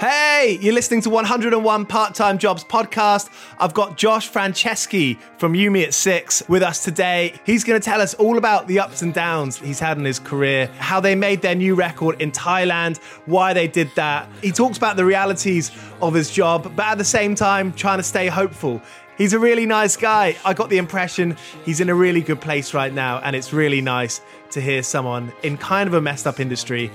[0.00, 3.28] Hey, you're listening to 101 Part Time Jobs podcast.
[3.58, 7.34] I've got Josh Franceschi from You Me at Six with us today.
[7.44, 10.18] He's going to tell us all about the ups and downs he's had in his
[10.18, 12.96] career, how they made their new record in Thailand,
[13.26, 14.26] why they did that.
[14.40, 18.02] He talks about the realities of his job, but at the same time, trying to
[18.02, 18.80] stay hopeful.
[19.18, 20.34] He's a really nice guy.
[20.46, 21.36] I got the impression
[21.66, 24.22] he's in a really good place right now, and it's really nice
[24.52, 26.90] to hear someone in kind of a messed up industry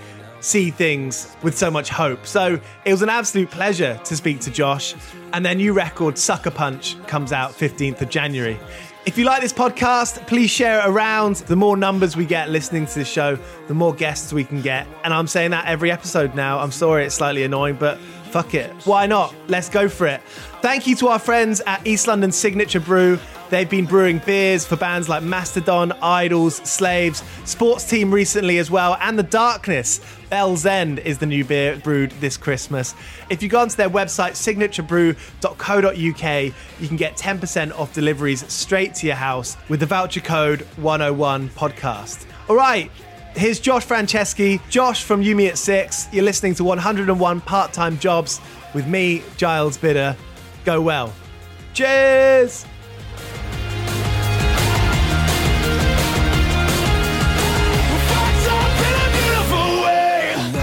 [0.45, 2.25] see things with so much hope.
[2.27, 4.95] So it was an absolute pleasure to speak to Josh.
[5.33, 8.59] And their new record, Sucker Punch, comes out 15th of January.
[9.05, 11.37] If you like this podcast, please share it around.
[11.37, 13.37] The more numbers we get listening to the show,
[13.67, 14.87] the more guests we can get.
[15.03, 16.59] And I'm saying that every episode now.
[16.59, 17.99] I'm sorry it's slightly annoying, but
[18.31, 18.71] fuck it.
[18.85, 19.35] Why not?
[19.47, 20.21] Let's go for it.
[20.61, 23.19] Thank you to our friends at East London Signature Brew.
[23.49, 28.97] They've been brewing beers for bands like Mastodon, IDLES, Slaves, Sports Team recently as well,
[28.99, 30.01] and The Darkness.
[30.29, 32.95] Bell's End is the new beer brewed this Christmas.
[33.29, 39.07] If you go onto their website, signaturebrew.co.uk, you can get 10% off deliveries straight to
[39.07, 42.25] your house with the voucher code 101podcast.
[42.49, 42.91] All right,
[43.35, 46.07] Here's Josh Franceschi, Josh from You Me at Six.
[46.13, 48.39] You're listening to 101 Part Time Jobs
[48.73, 50.15] with me, Giles Bidder.
[50.63, 51.13] Go well.
[51.73, 52.65] Cheers!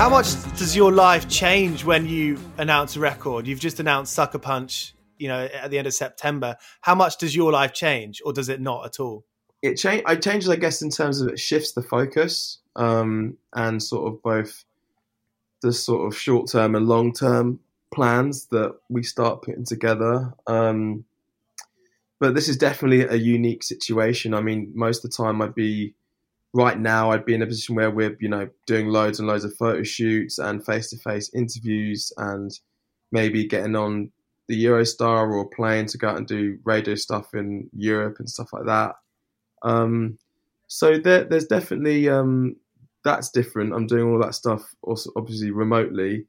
[0.03, 3.47] How much does your life change when you announce a record?
[3.47, 6.57] You've just announced Sucker Punch, you know, at the end of September.
[6.81, 9.25] How much does your life change, or does it not at all?
[9.63, 10.03] It change.
[10.09, 14.21] It changes, I guess, in terms of it shifts the focus um, and sort of
[14.25, 14.65] both
[15.61, 17.61] the sort of short term and long term
[17.95, 20.35] plans that we start putting together.
[20.49, 21.05] Um,
[22.19, 24.35] but this is definitely a unique situation.
[24.35, 25.95] I mean, most of the time I'd be
[26.55, 29.45] right now I'd be in a position where we're you know doing loads and loads
[29.45, 32.51] of photo shoots and face to face interviews and
[33.11, 34.11] maybe getting on
[34.49, 38.53] the Eurostar or plane to go out and do radio stuff in Europe and stuff
[38.53, 38.97] like that.
[39.63, 40.19] Um,
[40.67, 42.57] so there, there's definitely um,
[43.05, 43.75] that's different.
[43.75, 46.27] I'm doing all that stuff also obviously remotely,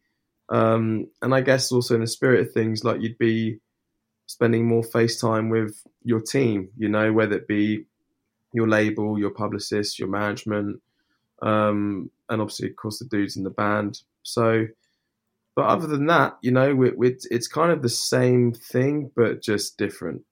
[0.50, 3.60] um, and I guess also in the spirit of things, like you'd be
[4.28, 7.86] spending more face time with your team, you know, whether it be
[8.54, 10.82] your label, your publicist, your management,
[11.42, 14.02] um, and obviously, of course, the dudes in the band.
[14.24, 14.68] So,
[15.56, 19.42] but other than that, you know, we, we, it's kind of the same thing, but
[19.42, 20.24] just different.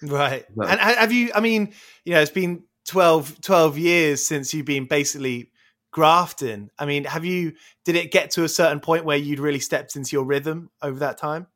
[0.00, 0.44] Right.
[0.56, 1.74] and have you, I mean,
[2.04, 5.50] you know, it's been 12, 12 years since you've been basically
[5.90, 6.70] grafting.
[6.78, 7.54] I mean, have you,
[7.84, 11.00] did it get to a certain point where you'd really stepped into your rhythm over
[11.00, 11.48] that time?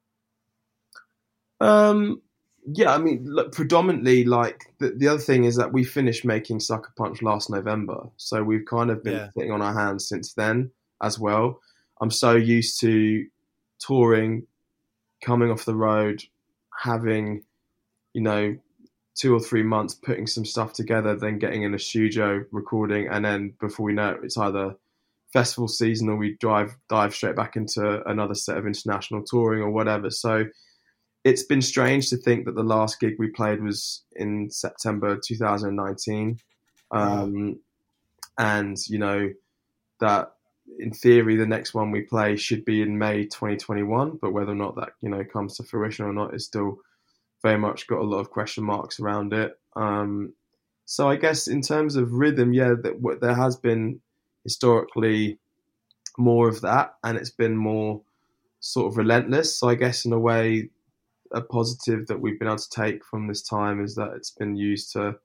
[1.60, 2.20] Um,
[2.64, 6.60] yeah, I mean, look, predominantly, like the, the other thing is that we finished making
[6.60, 9.28] Sucker Punch last November, so we've kind of been yeah.
[9.36, 10.70] sitting on our hands since then
[11.02, 11.60] as well.
[12.00, 13.26] I'm so used to
[13.80, 14.46] touring,
[15.22, 16.22] coming off the road,
[16.80, 17.42] having,
[18.12, 18.56] you know,
[19.14, 23.24] two or three months putting some stuff together, then getting in a studio, recording, and
[23.24, 24.76] then before we know it, it's either
[25.32, 29.70] festival season or we drive dive straight back into another set of international touring or
[29.70, 30.10] whatever.
[30.10, 30.44] So
[31.24, 36.38] it's been strange to think that the last gig we played was in September 2019.
[36.90, 37.60] Um,
[38.38, 39.30] and, you know,
[40.00, 40.32] that
[40.78, 44.56] in theory, the next one we play should be in May 2021, but whether or
[44.56, 46.78] not that, you know, comes to fruition or not is still
[47.42, 49.58] very much got a lot of question marks around it.
[49.76, 50.32] Um,
[50.84, 54.00] so I guess in terms of rhythm, yeah, that there has been
[54.44, 55.38] historically
[56.18, 58.02] more of that, and it's been more
[58.60, 59.56] sort of relentless.
[59.56, 60.70] So I guess in a way,
[61.34, 64.56] a positive that we've been able to take from this time is that it's been
[64.56, 65.16] used to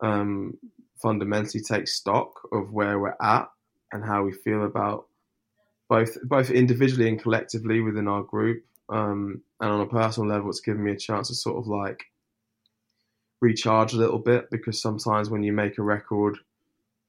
[0.00, 0.54] um,
[1.00, 3.48] fundamentally take stock of where we're at
[3.92, 5.06] and how we feel about
[5.88, 8.64] both both individually and collectively within our group.
[8.88, 12.04] Um, and on a personal level, it's given me a chance to sort of like
[13.40, 16.38] recharge a little bit because sometimes when you make a record,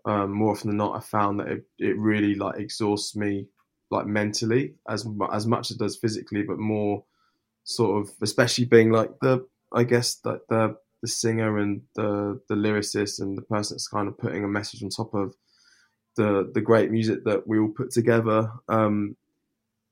[0.05, 3.47] um, more often than not, I found that it, it really like exhausts me
[3.89, 7.03] like mentally as as much as it does physically, but more
[7.67, 12.55] sort of, especially being like the, I guess that the the singer and the the
[12.55, 15.35] lyricist and the person that's kind of putting a message on top of
[16.15, 18.49] the the great music that we all put together.
[18.67, 19.15] Um,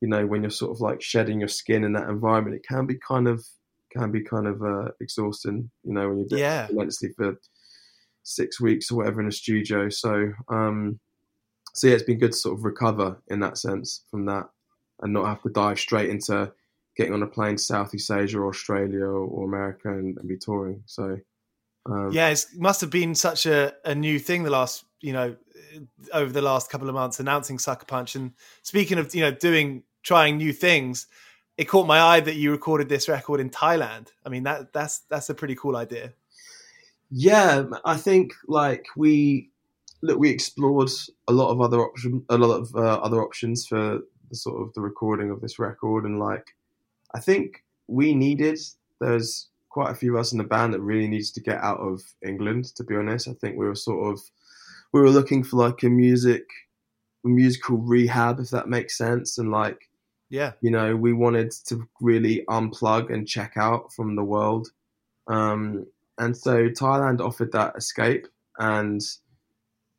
[0.00, 2.86] you know, when you're sort of like shedding your skin in that environment, it can
[2.86, 3.44] be kind of
[3.92, 5.70] can be kind of uh, exhausting.
[5.84, 6.66] You know, when you're doing yeah.
[6.68, 7.38] relentlessly for
[8.22, 9.88] six weeks or whatever in a studio.
[9.90, 10.98] So, um,
[11.74, 14.48] so yeah, it's been good to sort of recover in that sense from that,
[15.02, 16.52] and not have to dive straight into
[16.96, 20.82] getting on a plane to Southeast Asia or Australia or, America and, and, be touring.
[20.86, 21.18] So
[21.86, 25.36] um, yeah, it must have been such a, a new thing the last you know
[26.12, 28.16] over the last couple of months announcing Sucker Punch.
[28.16, 31.06] And speaking of you know doing trying new things,
[31.56, 34.08] it caught my eye that you recorded this record in Thailand.
[34.24, 36.12] I mean that that's that's a pretty cool idea.
[37.10, 39.50] Yeah, I think like we
[40.02, 40.90] look we explored
[41.28, 44.74] a lot of other options, a lot of uh, other options for the sort of
[44.74, 46.55] the recording of this record and like
[47.16, 48.58] I think we needed.
[49.00, 51.80] There's quite a few of us in the band that really needs to get out
[51.80, 52.66] of England.
[52.76, 54.20] To be honest, I think we were sort of
[54.92, 56.44] we were looking for like a music
[57.24, 59.88] musical rehab, if that makes sense, and like
[60.28, 64.68] yeah, you know, we wanted to really unplug and check out from the world.
[65.26, 65.86] Um,
[66.18, 68.26] and so Thailand offered that escape,
[68.58, 69.00] and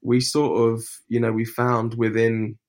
[0.03, 2.59] we sort of, you know, we found within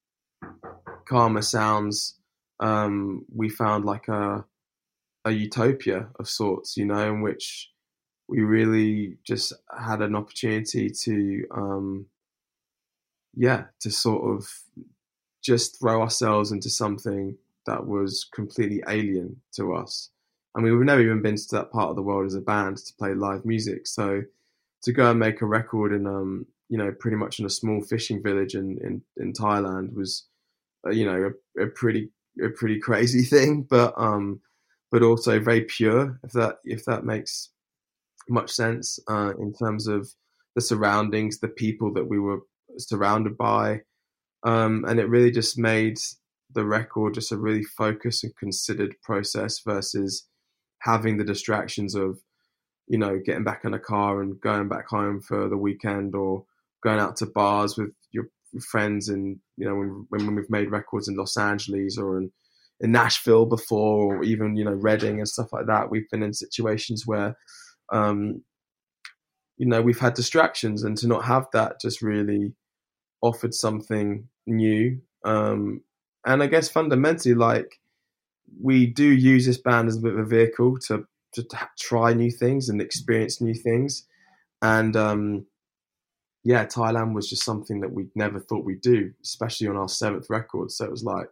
[1.07, 2.18] Karma Sounds
[2.61, 4.45] um, we found like a
[5.25, 7.71] a utopia of sorts, you know, in which
[8.29, 12.07] we really just had an opportunity to, um,
[13.35, 14.49] yeah, to sort of
[15.43, 17.37] just throw ourselves into something
[17.67, 20.11] that was completely alien to us.
[20.55, 22.79] I mean, we've never even been to that part of the world as a band
[22.79, 23.87] to play live music.
[23.87, 24.23] So
[24.83, 27.81] to go and make a record in um, you know, pretty much in a small
[27.81, 30.27] fishing village in in, in Thailand was,
[30.87, 32.11] uh, you know, a, a, pretty
[32.43, 34.41] a pretty crazy thing, but um,
[34.91, 36.19] but also very pure.
[36.25, 37.51] If that if that makes
[38.29, 40.09] much sense uh, in terms of
[40.55, 42.41] the surroundings, the people that we were
[42.79, 43.81] surrounded by,
[44.45, 45.99] um, and it really just made
[46.55, 50.27] the record just a really focused and considered process versus
[50.81, 52.19] having the distractions of
[52.87, 56.45] you know getting back in a car and going back home for the weekend or
[56.83, 57.91] going out to bars with
[58.61, 62.31] friends and you know when, when we've made records in Los Angeles or in,
[62.81, 66.33] in Nashville before or even you know Reading and stuff like that we've been in
[66.33, 67.37] situations where
[67.93, 68.43] um,
[69.57, 72.55] you know we've had distractions and to not have that just really
[73.21, 75.83] offered something new um,
[76.27, 77.81] and I guess fundamentally like
[78.63, 81.45] we do use this band as a bit of a vehicle to to
[81.79, 84.07] try new things and experience new things
[84.63, 85.47] and um,
[86.49, 90.31] yeah, Thailand was just something that we never thought we'd do, especially on our seventh
[90.31, 90.71] record.
[90.71, 91.29] So it was like,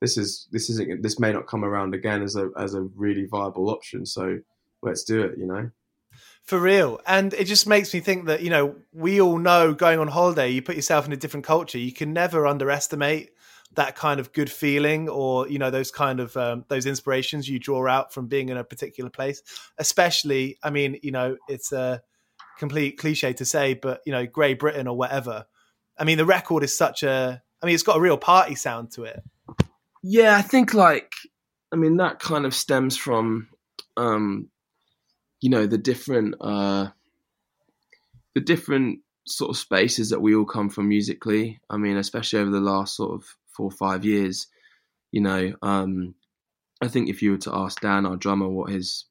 [0.00, 3.26] this is this isn't this may not come around again as a as a really
[3.26, 4.06] viable option.
[4.06, 4.38] So
[4.82, 5.72] let's do it, you know.
[6.44, 7.00] For real.
[7.08, 10.50] And it just makes me think that, you know, we all know going on holiday,
[10.50, 11.78] you put yourself in a different culture.
[11.78, 13.32] You can never underestimate
[13.74, 17.58] that kind of good feeling or, you know, those kind of um, those inspirations you
[17.58, 19.42] draw out from being in a particular place.
[19.78, 22.00] Especially, I mean, you know, it's a
[22.58, 25.46] complete cliche to say, but you know, Grey Britain or whatever.
[25.98, 27.42] I mean, the record is such a.
[27.62, 29.22] I mean, it's got a real party sound to it.
[30.02, 31.12] Yeah, I think like,
[31.72, 33.48] I mean, that kind of stems from,
[33.96, 34.50] um,
[35.40, 36.88] you know, the different, uh,
[38.34, 41.60] the different sort of spaces that we all come from musically.
[41.70, 44.46] I mean, especially over the last sort of four or five years,
[45.10, 46.14] you know, um,
[46.80, 49.06] I think if you were to ask Dan, our drummer, what his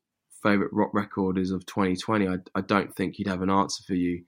[0.45, 3.95] favorite rock record is of 2020, I, I don't think he'd have an answer for
[3.95, 4.23] you,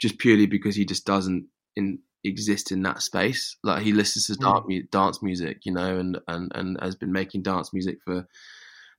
[0.00, 3.56] just purely because he just doesn't in, exist in that space.
[3.62, 4.90] Like he listens to mm.
[4.90, 8.26] dance music, you know, and, and and has been making dance music for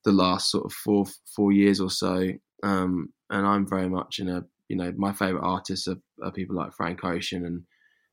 [0.05, 1.05] the last sort of four
[1.35, 2.29] four years or so.
[2.63, 6.55] Um, and I'm very much in a you know my favorite artists are, are people
[6.55, 7.63] like Frank Ocean and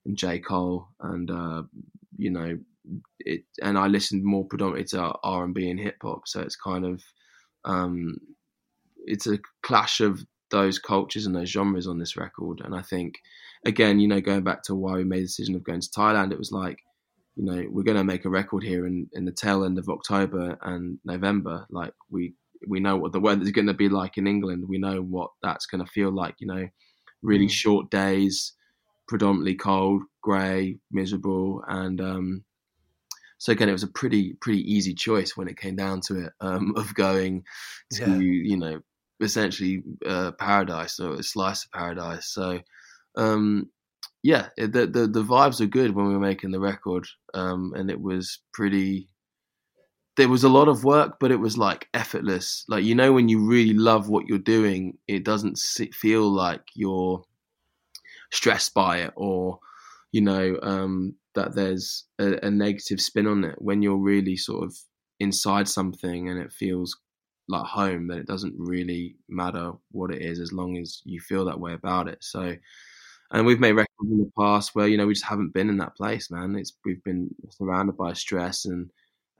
[0.06, 1.62] and J Cole and uh,
[2.16, 2.58] you know
[3.20, 6.22] it and I listen more predominantly to R and B and hip hop.
[6.26, 7.02] So it's kind of
[7.64, 8.16] um,
[9.06, 12.60] it's a clash of those cultures and those genres on this record.
[12.64, 13.14] And I think,
[13.64, 16.32] again, you know, going back to why we made the decision of going to Thailand,
[16.32, 16.78] it was like,
[17.36, 19.88] you know, we're going to make a record here in, in the tail end of
[19.88, 21.66] October and November.
[21.70, 22.34] Like we
[22.68, 24.64] we know what the weather's going to be like in England.
[24.68, 26.34] We know what that's going to feel like.
[26.40, 26.68] You know,
[27.22, 27.50] really mm.
[27.50, 28.52] short days,
[29.08, 32.44] predominantly cold, grey, miserable, and um,
[33.40, 36.32] so again, it was a pretty pretty easy choice when it came down to it
[36.40, 37.44] um, of going
[37.94, 38.18] to yeah.
[38.18, 38.80] you know
[39.20, 42.26] essentially uh, paradise or a slice of paradise.
[42.32, 42.60] So
[43.16, 43.70] um,
[44.22, 47.72] yeah, it, the, the, the vibes are good when we were making the record, um,
[47.76, 49.08] and it was pretty.
[50.16, 52.64] There was a lot of work, but it was like effortless.
[52.68, 57.22] Like you know, when you really love what you're doing, it doesn't feel like you're
[58.32, 59.58] stressed by it or
[60.12, 64.64] you know um, that there's a, a negative spin on it when you're really sort
[64.64, 64.76] of
[65.18, 66.96] inside something and it feels
[67.50, 71.44] like home then it doesn't really matter what it is as long as you feel
[71.44, 72.18] that way about it.
[72.22, 72.56] So
[73.32, 75.78] and we've made records in the past where you know we just haven't been in
[75.78, 76.56] that place man.
[76.56, 78.90] It's we've been surrounded by stress and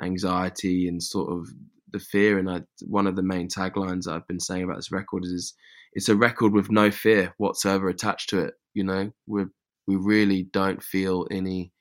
[0.02, 1.48] anxiety and sort of
[1.92, 2.38] the fear.
[2.38, 5.54] And I, one of the main taglines I've been saying about this record is
[5.92, 9.12] it's a record with no fear whatsoever attached to it you know?
[9.26, 9.44] We
[9.86, 11.72] we really don't feel any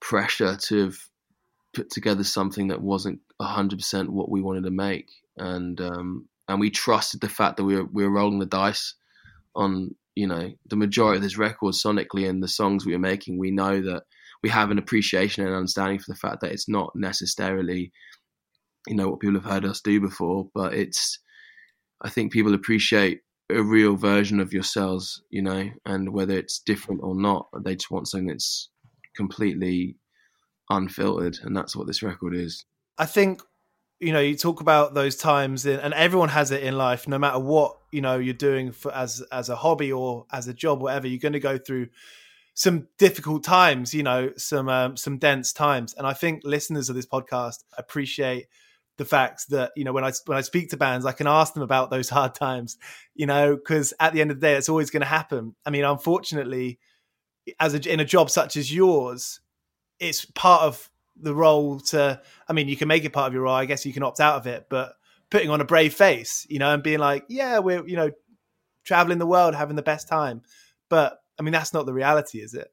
[0.00, 0.96] pressure to have
[1.76, 6.58] put together something that wasn't hundred percent what we wanted to make, and um, and
[6.58, 8.94] we trusted the fact that we were we were rolling the dice
[9.54, 13.38] on you know the majority of this record sonically and the songs we were making.
[13.38, 14.04] We know that
[14.42, 17.92] we have an appreciation and understanding for the fact that it's not necessarily
[18.86, 21.18] you know what people have heard us do before, but it's
[22.00, 27.02] I think people appreciate a real version of yourselves, you know, and whether it's different
[27.04, 28.70] or not, they just want something that's
[29.14, 29.96] completely
[30.70, 32.64] unfiltered, and that's what this record is.
[32.98, 33.42] I think
[34.00, 37.18] you know you talk about those times in, and everyone has it in life no
[37.18, 40.82] matter what you know you're doing for as as a hobby or as a job
[40.82, 41.88] whatever you're going to go through
[42.52, 46.94] some difficult times you know some um, some dense times and i think listeners of
[46.94, 48.48] this podcast appreciate
[48.98, 51.54] the fact that you know when i when i speak to bands i can ask
[51.54, 52.76] them about those hard times
[53.14, 55.70] you know because at the end of the day it's always going to happen i
[55.70, 56.78] mean unfortunately
[57.60, 59.40] as a, in a job such as yours,
[59.98, 62.20] it's part of the role to.
[62.48, 63.54] I mean, you can make it part of your role.
[63.54, 64.94] I guess you can opt out of it, but
[65.30, 68.10] putting on a brave face, you know, and being like, yeah, we're you know
[68.84, 70.42] traveling the world, having the best time.
[70.88, 72.70] but I mean that's not the reality, is it?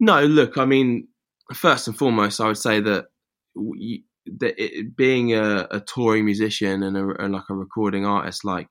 [0.00, 1.08] No, look, I mean,
[1.52, 3.06] first and foremost, I would say that,
[3.54, 8.68] that it, being a, a, touring musician and, a, and like a recording artist, like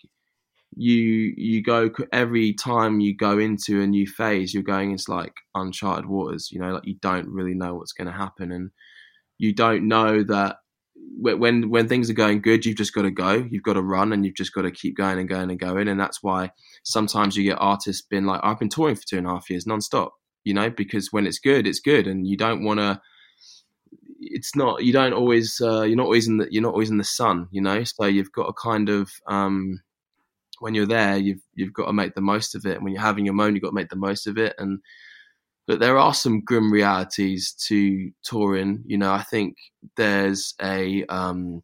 [0.75, 5.33] you you go every time you go into a new phase, you're going into like
[5.55, 6.49] uncharted waters.
[6.51, 8.71] You know, like you don't really know what's going to happen, and
[9.37, 10.57] you don't know that
[11.17, 13.45] when when things are going good, you've just got to go.
[13.49, 15.87] You've got to run, and you've just got to keep going and going and going.
[15.87, 16.51] And that's why
[16.83, 19.65] sometimes you get artists been like, I've been touring for two and a half years
[19.65, 20.11] nonstop.
[20.43, 23.01] You know, because when it's good, it's good, and you don't want to.
[24.19, 24.83] It's not.
[24.83, 25.61] You don't always.
[25.61, 26.47] Uh, you're not always in the.
[26.49, 27.47] You're not always in the sun.
[27.51, 29.11] You know, so you've got to kind of.
[29.27, 29.81] Um,
[30.63, 32.75] when you're there, you've you've got to make the most of it.
[32.75, 34.55] And when you're having your moan, you've got to make the most of it.
[34.57, 34.79] And
[35.67, 38.81] but there are some grim realities to touring.
[38.85, 39.57] You know, I think
[39.97, 41.63] there's a um,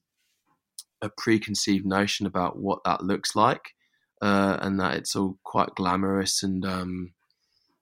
[1.02, 3.62] a preconceived notion about what that looks like,
[4.22, 7.14] uh, and that it's all quite glamorous and um,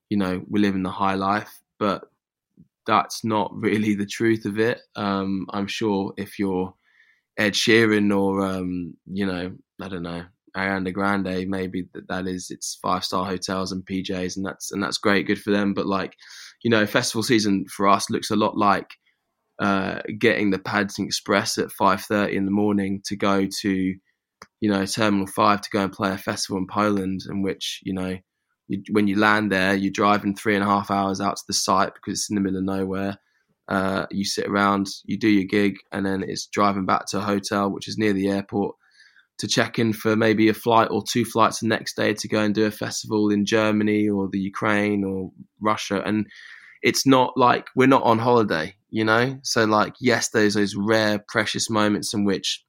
[0.10, 2.04] you know we live in the high life, but
[2.86, 4.82] that's not really the truth of it.
[4.96, 6.76] Um, I'm sure if you're
[7.40, 10.24] Ed Sheeran or um, you know I don't know
[10.58, 14.82] Ariana Grande, maybe that, that is it's five star hotels and PJs, and that's and
[14.82, 15.74] that's great, good for them.
[15.74, 16.16] But like,
[16.64, 18.90] you know, festival season for us looks a lot like
[19.60, 24.70] uh, getting the Paddington Express at five thirty in the morning to go to, you
[24.70, 28.18] know, Terminal Five to go and play a festival in Poland, in which you know,
[28.68, 31.54] you, when you land there, you're driving three and a half hours out to the
[31.54, 33.18] site because it's in the middle of nowhere.
[33.70, 37.22] Uh, you sit around, you do your gig, and then it's driving back to a
[37.22, 38.76] hotel which is near the airport
[39.40, 42.40] to check in for maybe a flight or two flights the next day to go
[42.40, 46.02] and do a festival in Germany or the Ukraine or Russia.
[46.04, 46.28] And
[46.82, 49.40] it's not like we're not on holiday, you know?
[49.44, 52.64] So, like, yes, there's those rare, precious moments in which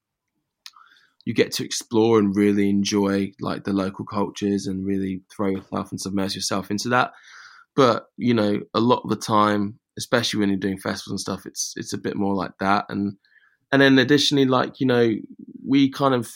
[1.25, 5.90] you get to explore and really enjoy like the local cultures and really throw yourself
[5.90, 7.12] and submerge yourself into that.
[7.76, 11.46] But, you know, a lot of the time, especially when you're doing festivals and stuff,
[11.46, 12.87] it's it's a bit more like that.
[12.88, 13.16] And
[13.70, 15.14] and then additionally, like, you know,
[15.66, 16.31] we kind of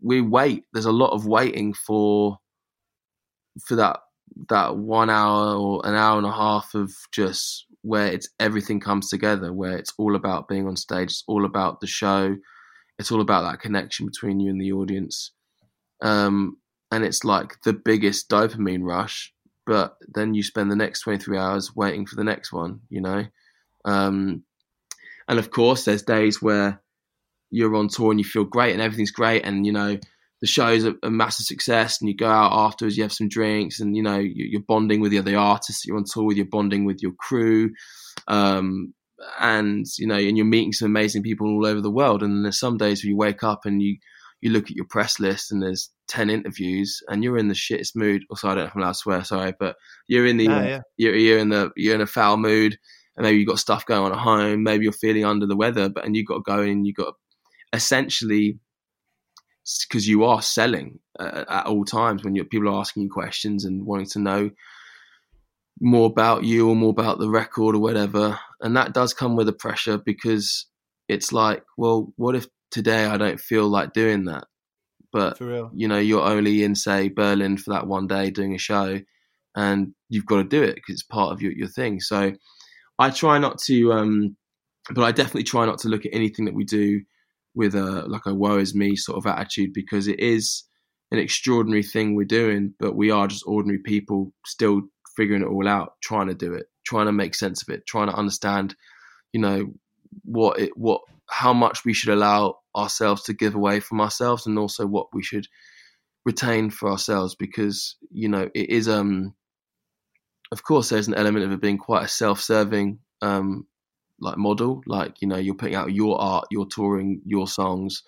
[0.00, 0.64] we wait.
[0.72, 2.38] There's a lot of waiting for
[3.66, 4.00] for that
[4.48, 9.08] that one hour or an hour and a half of just where it's everything comes
[9.08, 12.36] together, where it's all about being on stage, it's all about the show,
[12.98, 15.32] it's all about that connection between you and the audience.
[16.02, 16.58] Um,
[16.90, 19.32] and it's like the biggest dopamine rush,
[19.66, 23.24] but then you spend the next 23 hours waiting for the next one, you know?
[23.84, 24.44] Um,
[25.28, 26.82] and of course, there's days where
[27.50, 29.96] you're on tour and you feel great and everything's great and you know
[30.40, 33.80] the show's a, a massive success and you go out afterwards you have some drinks
[33.80, 36.84] and you know you're bonding with the other artists you're on tour with you're bonding
[36.84, 37.70] with your crew
[38.28, 38.92] um,
[39.40, 42.58] and you know and you're meeting some amazing people all over the world and there's
[42.58, 43.96] some days where you wake up and you
[44.40, 47.96] you look at your press list and there's 10 interviews and you're in the shittest
[47.96, 50.48] mood also i don't know if i'm allowed to swear sorry but you're in the
[50.48, 50.80] oh, yeah.
[50.96, 52.78] you're, you're in the you're in a foul mood
[53.16, 55.88] and maybe you've got stuff going on at home maybe you're feeling under the weather
[55.88, 57.12] but and you've got to go in you've got to
[57.72, 58.58] essentially
[59.88, 63.84] because you are selling uh, at all times when people are asking you questions and
[63.84, 64.50] wanting to know
[65.80, 68.38] more about you or more about the record or whatever.
[68.60, 70.66] And that does come with a pressure because
[71.08, 74.44] it's like well what if today i don't feel like doing that?
[75.12, 75.38] But
[75.74, 79.00] you know you're only in say berlin for that one day doing a show
[79.54, 82.00] and you've got to do it because it's part of your, your thing.
[82.00, 82.32] So
[82.98, 84.36] i try not to um
[84.90, 87.02] but i definitely try not to look at anything that we do
[87.58, 90.62] with a like a woe is me sort of attitude because it is
[91.10, 94.82] an extraordinary thing we're doing, but we are just ordinary people still
[95.16, 98.08] figuring it all out, trying to do it, trying to make sense of it, trying
[98.08, 98.76] to understand,
[99.32, 99.66] you know,
[100.24, 104.56] what it what how much we should allow ourselves to give away from ourselves and
[104.56, 105.46] also what we should
[106.24, 109.34] retain for ourselves because, you know, it is um
[110.52, 113.66] of course there's an element of it being quite a self-serving um
[114.20, 114.82] like model.
[114.86, 118.02] Like you know, you're putting out your art, you're touring your songs.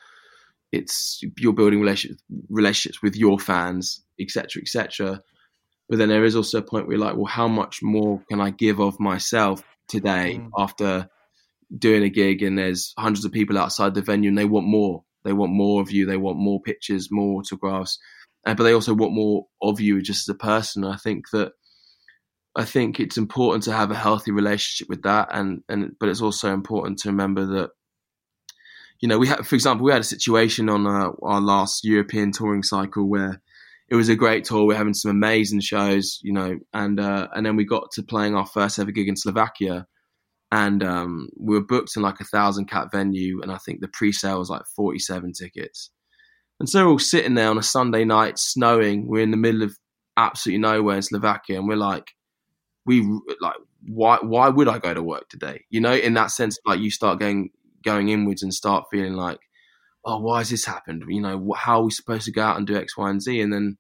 [0.73, 5.23] It's you're building relationships relationships with your fans, etc., etc.
[5.89, 8.41] But then there is also a point where you're like, well, how much more can
[8.41, 10.51] I give of myself today mm.
[10.57, 11.09] after
[11.77, 15.05] doing a gig and there's hundreds of people outside the venue and they want more.
[15.25, 16.07] They want more of you.
[16.07, 17.99] They want more pictures, more autographs,
[18.47, 20.85] uh, but they also want more of you just as a person.
[20.85, 21.53] I think that
[22.57, 26.23] I think it's important to have a healthy relationship with that, and and but it's
[26.23, 27.71] also important to remember that
[29.01, 31.85] you know we had, for example, we had a situation on our, uh, our last
[31.85, 33.41] European touring cycle where
[33.89, 34.67] it was a great tour.
[34.67, 38.35] We're having some amazing shows, you know, and uh, and then we got to playing
[38.35, 39.87] our first ever gig in Slovakia,
[40.51, 43.89] and um, we were booked in like a thousand cap venue, and I think the
[43.89, 45.91] pre-sale was like forty seven tickets,
[46.59, 49.07] and so we're all sitting there on a Sunday night, snowing.
[49.07, 49.77] We're in the middle of
[50.17, 52.11] absolutely nowhere in Slovakia, and we're like,
[52.87, 53.01] we
[53.41, 55.65] like why why would I go to work today?
[55.71, 57.51] You know, in that sense, like you start going
[57.85, 59.39] going inwards and start feeling like,
[60.05, 61.05] oh, why has this happened?
[61.09, 63.41] You know, how are we supposed to go out and do X, Y, and Z?
[63.41, 63.79] And then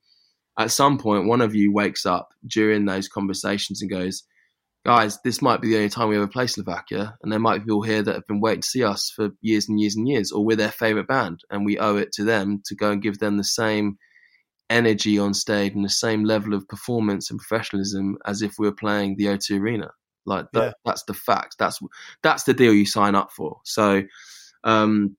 [0.58, 4.24] at some point, one of you wakes up during those conversations and goes,
[4.84, 7.64] guys, this might be the only time we ever play Slovakia, and there might be
[7.64, 10.32] people here that have been waiting to see us for years and years and years,
[10.32, 13.18] or we're their favorite band, and we owe it to them to go and give
[13.18, 13.98] them the same
[14.70, 18.74] energy on stage and the same level of performance and professionalism as if we were
[18.74, 19.90] playing the O2 Arena.
[20.24, 20.72] Like that, yeah.
[20.84, 21.56] that's the fact.
[21.58, 21.80] That's
[22.22, 23.60] that's the deal you sign up for.
[23.64, 24.02] So,
[24.64, 25.16] um,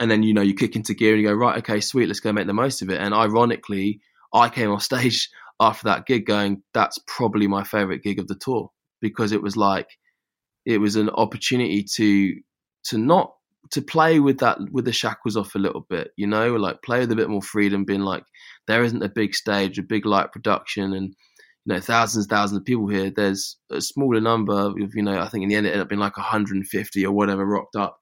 [0.00, 2.20] and then you know you kick into gear and you go right, okay, sweet, let's
[2.20, 3.00] go make the most of it.
[3.00, 4.00] And ironically,
[4.34, 8.34] I came off stage after that gig going, that's probably my favorite gig of the
[8.34, 9.88] tour because it was like
[10.64, 12.34] it was an opportunity to
[12.84, 13.34] to not
[13.70, 17.00] to play with that with the shackles off a little bit, you know, like play
[17.00, 18.24] with a bit more freedom, being like
[18.66, 21.14] there isn't a big stage, a big light production, and
[21.64, 23.10] you know thousands, thousands of people here.
[23.14, 25.18] There's a smaller number of you know.
[25.18, 27.98] I think in the end it ended up being like 150 or whatever rocked up,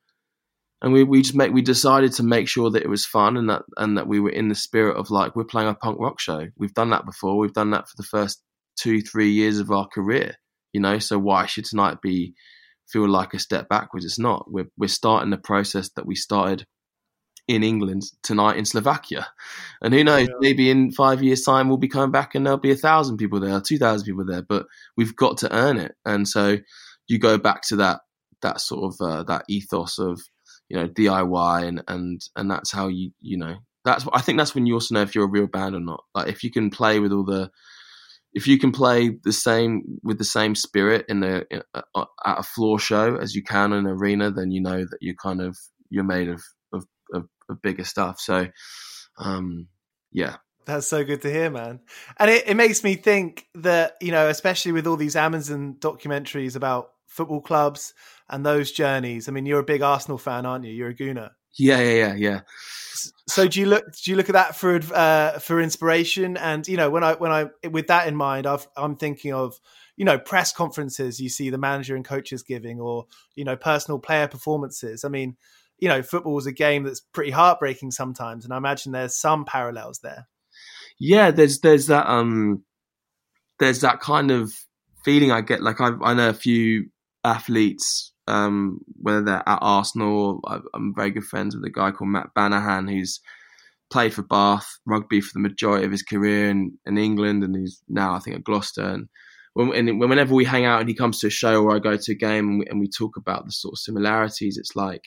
[0.83, 3.51] and we we just make we decided to make sure that it was fun and
[3.51, 6.21] that and that we were in the spirit of like we're playing a punk rock
[6.21, 6.47] show.
[6.57, 7.39] We've done that before.
[7.39, 8.43] We've done that for the first
[8.79, 10.35] two three years of our career,
[10.73, 10.99] you know.
[10.99, 12.35] So why should tonight be
[12.89, 14.05] feel like a step backwards?
[14.05, 14.51] It's not.
[14.51, 16.67] We're we're starting the process that we started
[17.51, 19.27] in England tonight in Slovakia.
[19.83, 20.35] And who knows, yeah.
[20.41, 23.41] maybe in five years' time we'll be coming back and there'll be a thousand people
[23.41, 24.43] there, two thousand people there.
[24.43, 25.97] But we've got to earn it.
[26.05, 26.59] And so
[27.09, 28.01] you go back to that
[28.43, 30.21] that sort of uh, that ethos of
[30.69, 34.55] you know DIY and and and that's how you you know that's I think that's
[34.55, 36.05] when you also know if you're a real band or not.
[36.15, 37.51] Like if you can play with all the
[38.33, 42.39] if you can play the same with the same spirit in the in, uh, at
[42.39, 45.41] a floor show as you can in an arena, then you know that you're kind
[45.41, 45.57] of
[45.89, 46.41] you're made of
[47.51, 48.21] of, bigger stuff.
[48.21, 48.49] So,
[49.19, 49.69] um,
[50.13, 50.37] yeah,
[50.67, 51.81] that's so good to hear, man.
[52.19, 56.57] And it, it makes me think that you know, especially with all these Amazon documentaries
[56.57, 57.93] about football clubs
[58.29, 59.29] and those journeys.
[59.29, 60.73] I mean, you're a big Arsenal fan, aren't you?
[60.73, 61.31] You're a Gooner.
[61.59, 62.41] Yeah, yeah, yeah, yeah.
[63.29, 66.37] So do you look do you look at that for uh, for inspiration?
[66.37, 69.33] And you know, when I when I with that in mind, I've, i am thinking
[69.33, 69.59] of
[69.97, 73.99] you know press conferences you see the manager and coaches giving, or you know personal
[73.99, 75.05] player performances.
[75.05, 75.37] I mean,
[75.81, 79.45] you know, football is a game that's pretty heartbreaking sometimes, and I imagine there's some
[79.45, 80.29] parallels there.
[80.99, 82.65] Yeah, there's there's that um
[83.59, 84.53] there's that kind of
[85.05, 85.63] feeling I get.
[85.63, 86.91] Like I I know a few
[87.25, 90.41] athletes um, whether they're at Arsenal.
[90.75, 93.21] I'm very good friends with a guy called Matt Banahan, who's
[93.91, 97.83] played for Bath rugby for the majority of his career in, in England, and he's
[97.89, 98.83] now I think at Gloucester.
[98.83, 99.09] And,
[99.55, 101.97] when, and whenever we hang out and he comes to a show or I go
[101.97, 105.03] to a game and we, and we talk about the sort of similarities, it's like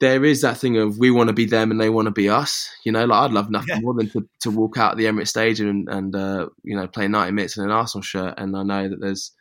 [0.00, 2.28] there is that thing of we want to be them and they want to be
[2.28, 2.70] us.
[2.84, 3.80] You know, like I'd love nothing yeah.
[3.80, 7.06] more than to, to walk out the Emirates Stadium and, and uh, you know play
[7.06, 9.32] 90 minutes in an Arsenal shirt, and I know that there's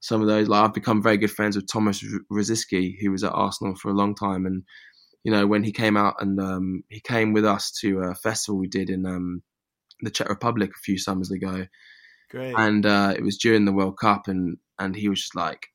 [0.00, 0.48] some of those.
[0.48, 2.02] Like I've become very good friends with Thomas
[2.32, 4.64] Rosicky, who was at Arsenal for a long time, and
[5.22, 8.58] you know when he came out and um, he came with us to a festival
[8.58, 9.42] we did in um,
[10.00, 11.66] the Czech Republic a few summers ago.
[12.30, 12.54] Great.
[12.56, 15.66] And uh, it was during the World Cup, and and he was just like,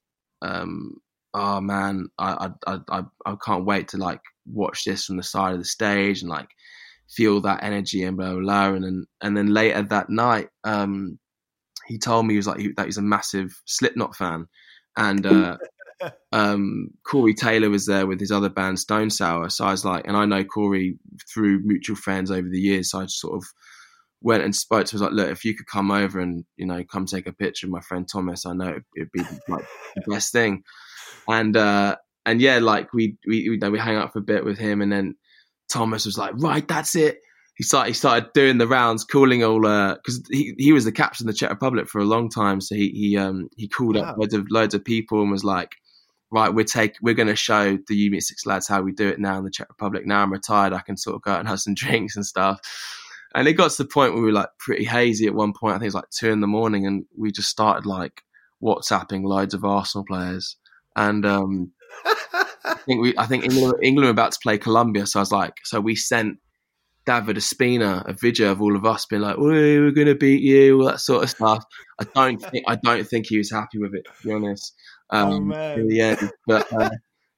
[0.42, 0.96] um,
[1.34, 5.54] "Oh man, I, I I I can't wait to like watch this from the side
[5.54, 6.50] of the stage and like
[7.10, 8.74] feel that energy and blah blah." blah.
[8.74, 11.20] And then and then later that night, um,
[11.88, 14.48] he told me he was like he, that he's a massive Slipknot fan,
[14.98, 15.58] and uh,
[16.32, 19.50] um, Corey Taylor was there with his other band Stone Sour.
[19.50, 20.98] So I was like, and I know Corey
[21.32, 22.92] through mutual friends over the years.
[22.92, 23.46] So I just sort of
[24.22, 25.02] went and spoke to him.
[25.02, 27.68] Was like, look, if you could come over and you know come take a picture
[27.68, 29.66] with my friend Thomas, I know it'd, it'd be like
[29.96, 30.64] the best thing.
[31.28, 34.58] And uh, and yeah, like we we we, we hang out for a bit with
[34.58, 35.16] him, and then
[35.70, 37.20] Thomas was like, right, that's it
[37.62, 40.92] he started he started doing the rounds, calling all because uh, he he was the
[40.92, 42.60] captain of the Czech Republic for a long time.
[42.60, 44.02] So he he um he called wow.
[44.02, 45.76] up loads of loads of people and was like,
[46.32, 49.20] right, we're take we're going to show the U six lads how we do it
[49.20, 50.08] now in the Czech Republic.
[50.08, 52.60] Now I'm retired, I can sort of go out and have some drinks and stuff.
[53.36, 55.76] And it got to the point where we were like pretty hazy at one point.
[55.76, 58.24] I think it was like two in the morning, and we just started like
[58.64, 60.58] WhatsApping loads of Arsenal players.
[60.96, 61.72] And um,
[62.64, 65.32] I think we I think England, England were about to play Colombia, so I was
[65.32, 66.38] like, so we sent
[67.06, 70.80] David Ospina a video of all of us being like, "We're going to beat you,"
[70.80, 71.64] all that sort of stuff.
[72.00, 74.74] I don't think I don't think he was happy with it, to be honest.
[75.10, 75.74] Um, oh!
[75.74, 76.90] In the end, but uh,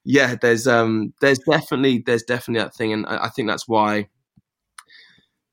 [0.04, 4.10] yeah, there's um, there's definitely there's definitely that thing, and I, I think that's why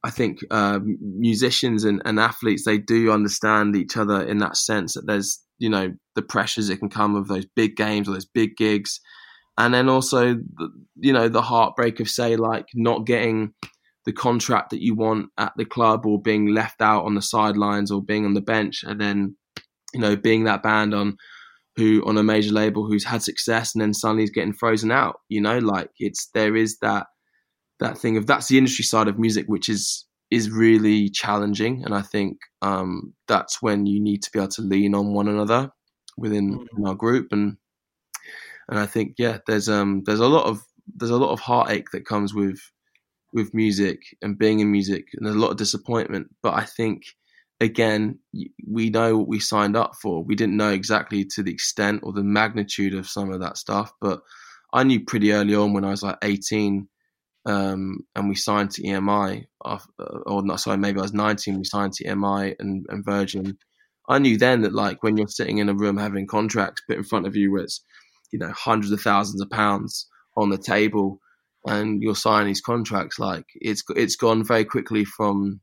[0.02, 4.94] I think uh, musicians and, and athletes they do understand each other in that sense
[4.94, 8.26] that there's you know the pressures that can come of those big games or those
[8.26, 9.00] big gigs,
[9.56, 13.54] and then also the, you know the heartbreak of say like not getting
[14.06, 17.90] the contract that you want at the club or being left out on the sidelines
[17.92, 18.82] or being on the bench.
[18.82, 19.36] And then
[19.94, 21.16] you know being that band on
[21.76, 25.16] who on a major label who's had success and then suddenly is getting frozen out
[25.28, 27.06] you know like it's there is that
[27.78, 31.94] that thing of that's the industry side of music which is is really challenging and
[31.94, 35.70] i think um, that's when you need to be able to lean on one another
[36.16, 36.88] within mm.
[36.88, 37.56] our group and
[38.68, 40.60] and i think yeah there's um there's a lot of
[40.96, 42.60] there's a lot of heartache that comes with
[43.32, 46.28] with music and being in music, and there's a lot of disappointment.
[46.42, 47.04] But I think
[47.60, 48.18] again,
[48.66, 50.24] we know what we signed up for.
[50.24, 53.92] We didn't know exactly to the extent or the magnitude of some of that stuff,
[54.00, 54.20] but
[54.72, 56.88] I knew pretty early on when I was like 18,
[57.46, 59.78] um, and we signed to EMI, uh,
[60.26, 63.58] or not, sorry, maybe I was 19, we signed to EMI and, and Virgin.
[64.08, 67.04] I knew then that like when you're sitting in a room having contracts put in
[67.04, 67.82] front of you where it's,
[68.32, 71.20] you know, hundreds of thousands of pounds on the table,
[71.66, 75.60] and you're signing these contracts, like it's it's gone very quickly from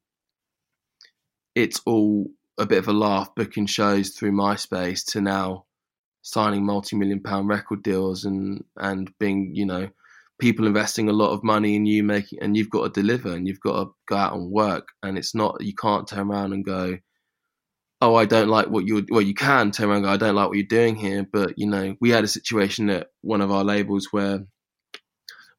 [1.55, 5.65] it's all a bit of a laugh booking shows through MySpace to now
[6.21, 9.89] signing multi-million pound record deals and and being you know
[10.39, 13.47] people investing a lot of money in you making and you've got to deliver and
[13.47, 16.63] you've got to go out and work and it's not you can't turn around and
[16.65, 16.97] go
[18.01, 20.35] oh I don't like what you're well you can turn around and go I don't
[20.35, 23.51] like what you're doing here but you know we had a situation at one of
[23.51, 24.45] our labels where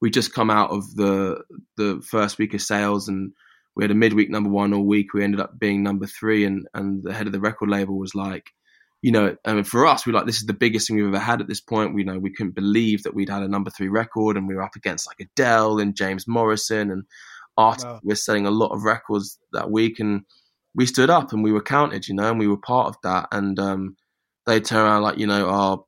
[0.01, 1.43] we just come out of the
[1.77, 3.33] the first week of sales and
[3.79, 5.15] we had a midweek number one all week.
[5.15, 8.13] We ended up being number three, and and the head of the record label was
[8.13, 8.51] like,
[9.01, 11.19] you know, I mean, for us, we like this is the biggest thing we've ever
[11.19, 11.95] had at this point.
[11.95, 14.63] We know we couldn't believe that we'd had a number three record, and we were
[14.63, 17.05] up against like Adele and James Morrison and
[17.57, 17.85] artists.
[17.85, 18.01] Wow.
[18.03, 20.23] We're selling a lot of records that week, and
[20.75, 23.29] we stood up and we were counted, you know, and we were part of that.
[23.31, 23.97] And um,
[24.47, 25.85] they turn around like, you know, our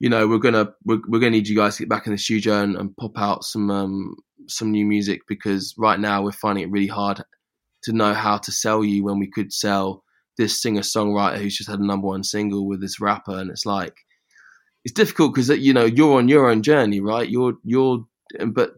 [0.00, 2.18] you know, we're gonna we're, we're gonna need you guys to get back in the
[2.18, 4.16] studio and, and pop out some um,
[4.48, 7.22] some new music because right now we're finding it really hard
[7.82, 10.02] to know how to sell you when we could sell
[10.40, 13.66] this singer songwriter who's just had a number one single with this rapper, and it's
[13.66, 13.94] like
[14.84, 17.28] it's difficult because you know you're on your own journey, right?
[17.28, 18.04] You're you're
[18.52, 18.72] but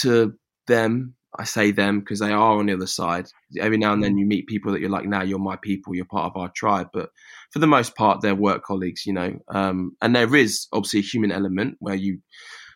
[0.00, 0.34] to
[0.68, 3.26] them I say them because they are on the other side.
[3.60, 6.04] Every now and then you meet people that you're like, now you're my people, you're
[6.04, 6.88] part of our tribe.
[6.92, 7.10] But
[7.52, 9.38] for the most part, they're work colleagues, you know.
[9.48, 12.20] Um, and there is obviously a human element where you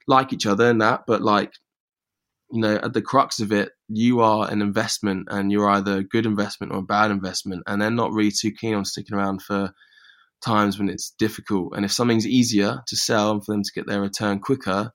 [0.06, 1.52] like each other and that, but like,
[2.52, 6.04] you know, at the crux of it, you are an investment and you're either a
[6.04, 7.62] good investment or a bad investment.
[7.66, 9.72] And they're not really too keen on sticking around for
[10.44, 11.74] times when it's difficult.
[11.74, 14.92] And if something's easier to sell and for them to get their return quicker,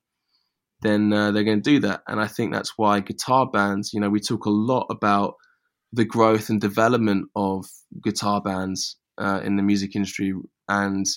[0.83, 2.01] then uh, they're going to do that.
[2.07, 5.33] And I think that's why guitar bands, you know, we talk a lot about
[5.91, 7.65] the growth and development of
[8.03, 10.33] guitar bands uh, in the music industry.
[10.69, 11.07] And,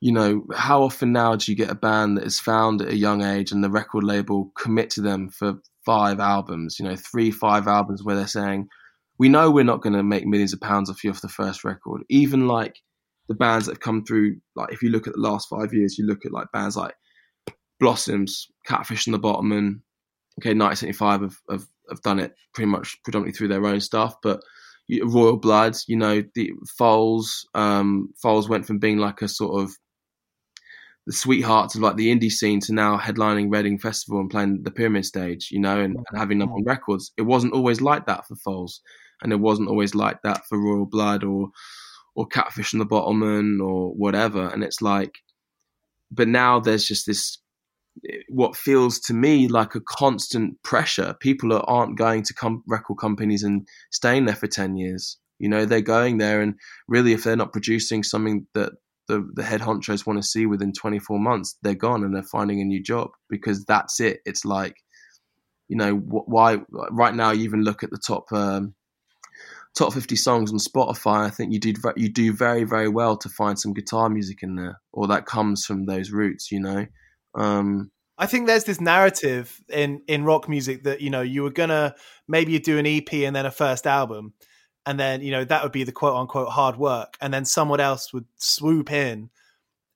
[0.00, 2.96] you know, how often now do you get a band that is found at a
[2.96, 7.30] young age and the record label commit to them for five albums, you know, three,
[7.30, 8.68] five albums where they're saying,
[9.18, 11.64] we know we're not going to make millions of pounds off you off the first
[11.64, 12.02] record.
[12.08, 12.76] Even like
[13.28, 15.98] the bands that have come through, like if you look at the last five years,
[15.98, 16.94] you look at like bands like
[17.80, 19.80] Blossoms, Catfish and the Bottlemen, and
[20.40, 24.40] okay, 1975 have, have, have done it pretty much predominantly through their own stuff, but
[25.02, 29.72] Royal Blood, you know, the Foals, um, Foals went from being like a sort of
[31.08, 34.70] the sweethearts of like the indie scene to now headlining Reading Festival and playing the
[34.70, 37.12] Pyramid Stage, you know, and, and having them on records.
[37.16, 38.82] It wasn't always like that for Foals,
[39.22, 41.48] and it wasn't always like that for Royal Blood or
[42.14, 44.48] or Catfish and the Bottlemen or whatever.
[44.48, 45.14] And it's like,
[46.10, 47.38] but now there's just this
[48.28, 51.16] what feels to me like a constant pressure.
[51.20, 55.16] People are, aren't going to com- record companies and staying there for 10 years.
[55.38, 56.54] You know, they're going there, and
[56.86, 58.72] really, if they're not producing something that
[59.08, 62.60] the, the head honchos want to see within 24 months, they're gone and they're finding
[62.60, 64.20] a new job because that's it.
[64.24, 64.76] It's like,
[65.68, 66.58] you know, why
[66.90, 68.74] right now you even look at the top um,
[69.76, 71.26] top 50 songs on Spotify.
[71.26, 74.56] I think you do you do very very well to find some guitar music in
[74.56, 76.50] there, or that comes from those roots.
[76.50, 76.86] You know,
[77.34, 81.50] um, I think there's this narrative in in rock music that you know you were
[81.50, 81.94] gonna
[82.26, 84.34] maybe do an EP and then a first album,
[84.88, 87.78] and then you know that would be the quote unquote hard work, and then someone
[87.78, 89.28] else would swoop in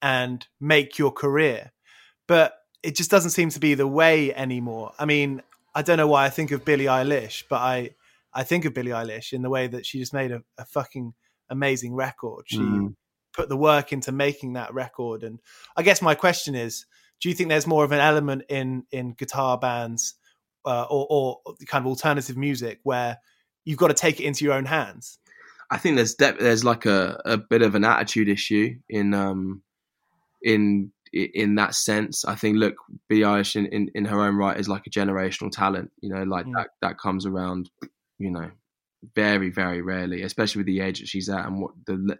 [0.02, 1.72] and make your career.
[2.28, 4.92] But it just doesn't seem to be the way anymore.
[4.98, 5.40] I mean,
[5.74, 7.94] I don't know why I think of Billie Eilish, but I
[8.34, 11.14] I think of Billie Eilish in the way that she just made a, a fucking
[11.48, 12.44] amazing record.
[12.48, 12.94] She mm.
[13.32, 15.40] put the work into making that record, and
[15.74, 16.84] I guess my question is
[17.18, 20.16] do you think there's more of an element in in guitar bands
[20.66, 23.16] uh, or, or kind of alternative music where
[23.64, 25.18] you've got to take it into your own hands?
[25.70, 29.62] I think there's de- there's like a, a bit of an attitude issue in um
[30.42, 32.24] in in that sense.
[32.24, 32.74] I think look,
[33.08, 35.90] Billie Eilish in, in, in, her own right is like a generational talent.
[36.00, 36.52] You know, like mm.
[36.56, 37.70] that that comes around.
[38.18, 38.50] You know,
[39.14, 42.18] very very rarely, especially with the age that she's at and what the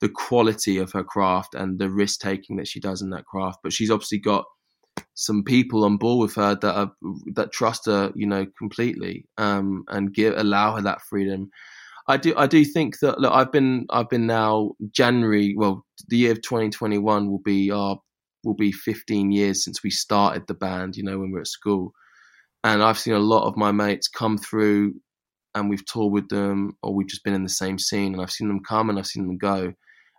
[0.00, 3.58] the quality of her craft and the risk taking that she does in that craft.
[3.62, 4.44] But she's obviously got
[5.14, 6.92] some people on board with her that are
[7.34, 11.50] that trust her, you know, completely, um, and give allow her that freedom.
[12.06, 16.18] I do I do think that look, I've been I've been now January well the
[16.18, 17.98] year of 2021 will be our
[18.44, 21.46] will be 15 years since we started the band you know when we are at
[21.46, 21.94] school
[22.62, 24.94] and I've seen a lot of my mates come through
[25.54, 28.30] and we've toured with them or we've just been in the same scene and I've
[28.30, 29.72] seen them come and I've seen them go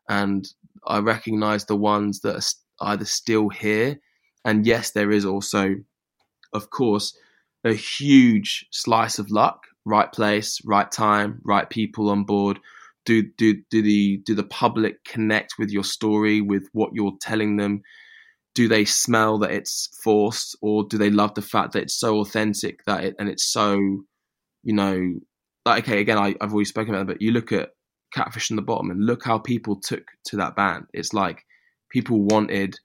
[0.10, 0.48] and
[0.88, 4.00] I recognize the ones that are either still here
[4.46, 5.76] and yes there is also
[6.54, 7.18] of course
[7.64, 12.60] a huge slice of luck right place, right time, right people on board?
[13.06, 17.58] Do do do the do the public connect with your story, with what you're telling
[17.58, 17.84] them?
[18.56, 22.20] Do they smell that it's forced, or do they love the fact that it's so
[22.20, 23.76] authentic that it and it's so,
[24.64, 25.14] you know,
[25.66, 27.70] like okay, again, I, I've already spoken about it, but you look at
[28.12, 30.86] Catfish and the Bottlemen and look how people took to that band.
[30.94, 31.46] It's like
[31.92, 32.80] people wanted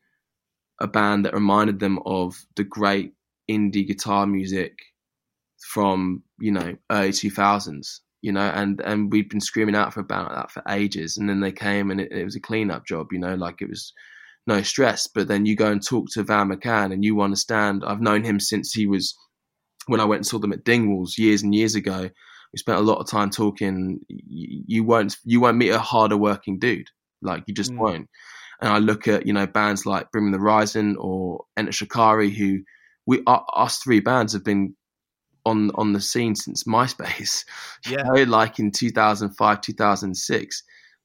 [0.81, 3.13] a band that reminded them of the great
[3.51, 4.79] indie guitar music
[5.73, 10.31] from you know early 2000s you know and and we'd been screaming out for about
[10.31, 13.19] that for ages and then they came and it, it was a cleanup job you
[13.19, 13.93] know like it was
[14.47, 15.07] no stress.
[15.07, 18.41] But then you go and talk to van mccann and you understand i've known him
[18.41, 19.15] since he was
[19.87, 22.11] when i went and saw them at dingwalls years and years ago
[22.53, 24.01] we spent a lot of time talking.
[24.09, 26.89] You, you won't you won't meet a harder working dude.
[27.23, 27.79] Like you just mm.
[27.79, 28.09] won't
[28.61, 32.61] and i look at you know bands like bring the horizon or enter shikari who
[33.07, 34.75] we us three bands have been
[35.45, 37.45] on on the scene since MySpace.
[37.87, 40.63] Yeah, you know, like in 2005, 2006.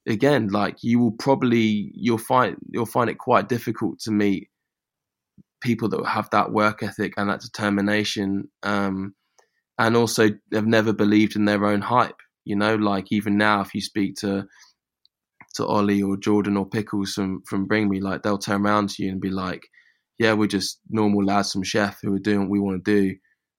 [0.08, 4.48] Again, like you will probably you'll find you'll find it quite difficult to meet
[5.60, 9.14] people that have that work ethic and that determination, um,
[9.78, 12.20] and also have never believed in their own hype.
[12.44, 14.46] You know, like even now, if you speak to
[15.56, 19.04] to Ollie or Jordan or Pickles from from Bring Me, like they'll turn around to
[19.04, 19.66] you and be like,
[20.18, 23.16] "Yeah, we're just normal lads from Sheff who are doing what we want to do."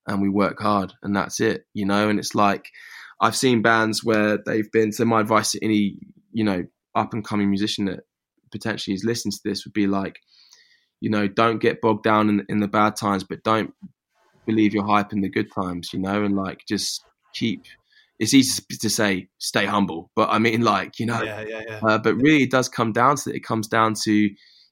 [0.07, 2.09] and we work hard and that's it, you know.
[2.09, 2.69] And it's like
[3.21, 4.91] I've seen bands where they've been.
[4.91, 5.97] So my advice to any
[6.31, 6.63] you know
[6.95, 7.99] up and coming musician that
[8.51, 10.19] potentially is listening to this would be like,
[11.01, 13.73] you know, don't get bogged down in, in the bad times, but don't
[14.45, 17.65] believe your hype in the good times, you know, and like just keep.
[18.19, 21.79] It's easy to say stay humble, but I mean, like you know, yeah, yeah, yeah.
[21.83, 23.37] Uh, but really, it does come down to it.
[23.37, 24.29] It comes down to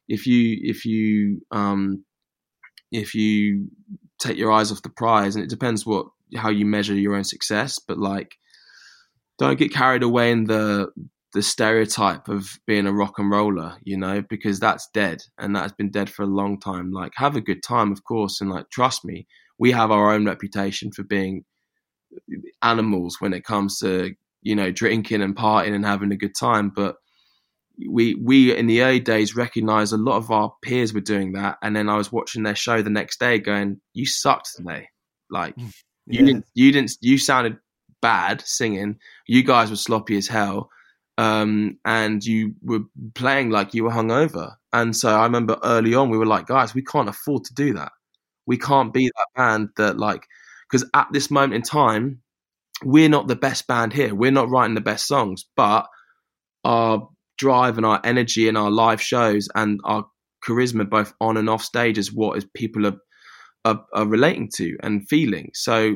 [0.08, 2.04] if you if you um
[2.92, 3.68] if you
[4.20, 7.24] take your eyes off the prize, and it depends what how you measure your own
[7.24, 7.80] success.
[7.80, 8.36] But like,
[9.38, 10.88] don't get carried away in the
[11.34, 15.74] the stereotype of being a rock and roller, you know, because that's dead and that's
[15.74, 16.92] been dead for a long time.
[16.92, 19.28] Like, have a good time, of course, and like, trust me,
[19.60, 21.44] we have our own reputation for being
[22.62, 26.70] animals when it comes to you know drinking and partying and having a good time,
[26.70, 26.96] but
[27.90, 31.58] we we in the early days recognized a lot of our peers were doing that.
[31.62, 34.88] And then i was watching their show the next day going you sucked today.
[35.30, 35.72] Like mm,
[36.08, 36.20] yeah.
[36.20, 37.58] you didn't you didn't you sounded
[38.02, 39.00] bad singing.
[39.28, 40.70] You guys were sloppy as hell.
[41.18, 42.82] Um, and you were
[43.14, 44.56] playing like you were hungover.
[44.74, 47.74] And so i remember early on we were like guys we can't afford to do
[47.74, 47.92] that.
[48.46, 50.28] We can't be that band that like
[50.70, 52.22] because at this moment in time
[52.84, 55.88] we're not the best band here we're not writing the best songs but
[56.64, 60.06] our drive and our energy and our live shows and our
[60.46, 62.98] charisma both on and off stage is what is people are,
[63.66, 65.96] are, are relating to and feeling so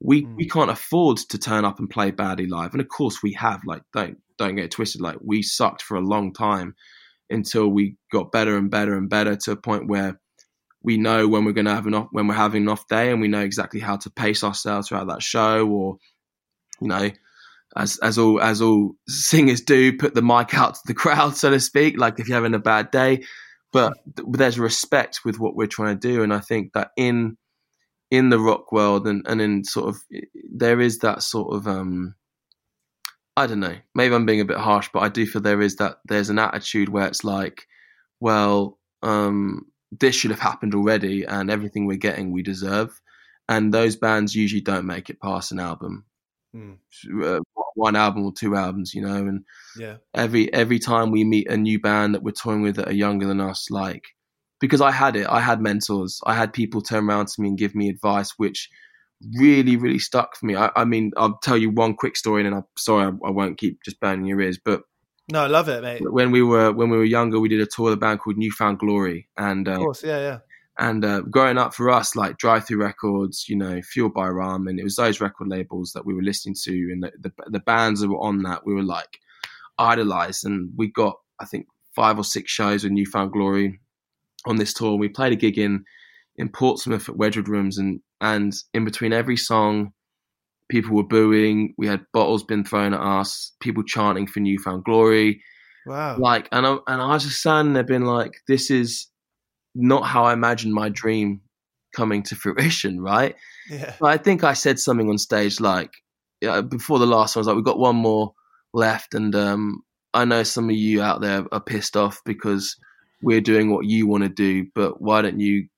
[0.00, 0.36] we mm.
[0.36, 3.60] we can't afford to turn up and play badly live and of course we have
[3.66, 6.74] like don't don't get twisted like we sucked for a long time
[7.28, 10.20] until we got better and better and better to a point where
[10.82, 13.10] we know when we're going to have an off when we're having an off day
[13.10, 15.96] and we know exactly how to pace ourselves throughout that show or
[16.80, 17.10] you know
[17.76, 21.50] as as all as all singers do, put the mic out to the crowd, so
[21.50, 21.98] to speak.
[21.98, 23.24] Like if you're having a bad day,
[23.72, 27.36] but there's respect with what we're trying to do, and I think that in
[28.10, 30.00] in the rock world and and in sort of
[30.52, 32.14] there is that sort of um
[33.36, 35.76] I don't know, maybe I'm being a bit harsh, but I do feel there is
[35.76, 37.66] that there's an attitude where it's like,
[38.18, 43.00] well, um, this should have happened already, and everything we're getting we deserve.
[43.48, 46.04] And those bands usually don't make it past an album.
[46.54, 46.76] Mm.
[47.22, 47.40] Uh,
[47.74, 49.16] one album or two albums, you know.
[49.16, 49.44] And
[49.76, 52.92] yeah, every every time we meet a new band that we're touring with that are
[52.92, 54.04] younger than us, like
[54.60, 57.58] because I had it, I had mentors, I had people turn around to me and
[57.58, 58.68] give me advice, which
[59.38, 60.56] really really stuck for me.
[60.56, 63.58] I, I mean, I'll tell you one quick story, and I'm sorry I, I won't
[63.58, 64.82] keep just burning your ears, but
[65.30, 66.02] No, I love it, mate.
[66.02, 68.36] When we were when we were younger, we did a tour of the band called
[68.36, 70.38] New Found Glory, and uh, of course, yeah, yeah.
[70.78, 74.80] And uh, growing up for us, like Drive-Thru Records, you know, Fueled by Ramen, and
[74.80, 78.00] it was those record labels that we were listening to, and the, the, the bands
[78.00, 79.18] that were on that, we were like
[79.78, 80.46] idolized.
[80.46, 83.78] And we got, I think, five or six shows with New Found Glory
[84.46, 84.96] on this tour.
[84.96, 85.84] We played a gig in
[86.36, 89.92] in Portsmouth at Wedgwood Rooms, and and in between every song,
[90.70, 91.74] people were booing.
[91.76, 95.42] We had bottles being thrown at us, people chanting for New Found Glory.
[95.86, 96.16] Wow!
[96.18, 99.08] Like, and I and I was just standing there, being like, "This is
[99.74, 101.40] not how I imagined my dream
[101.94, 103.34] coming to fruition." Right?
[103.70, 103.94] Yeah.
[104.00, 105.90] But I think I said something on stage like
[106.40, 107.40] yeah, before the last one.
[107.40, 108.32] I was like, "We've got one more
[108.72, 109.82] left," and um,
[110.14, 112.76] I know some of you out there are pissed off because
[113.22, 115.68] we're doing what you want to do, but why don't you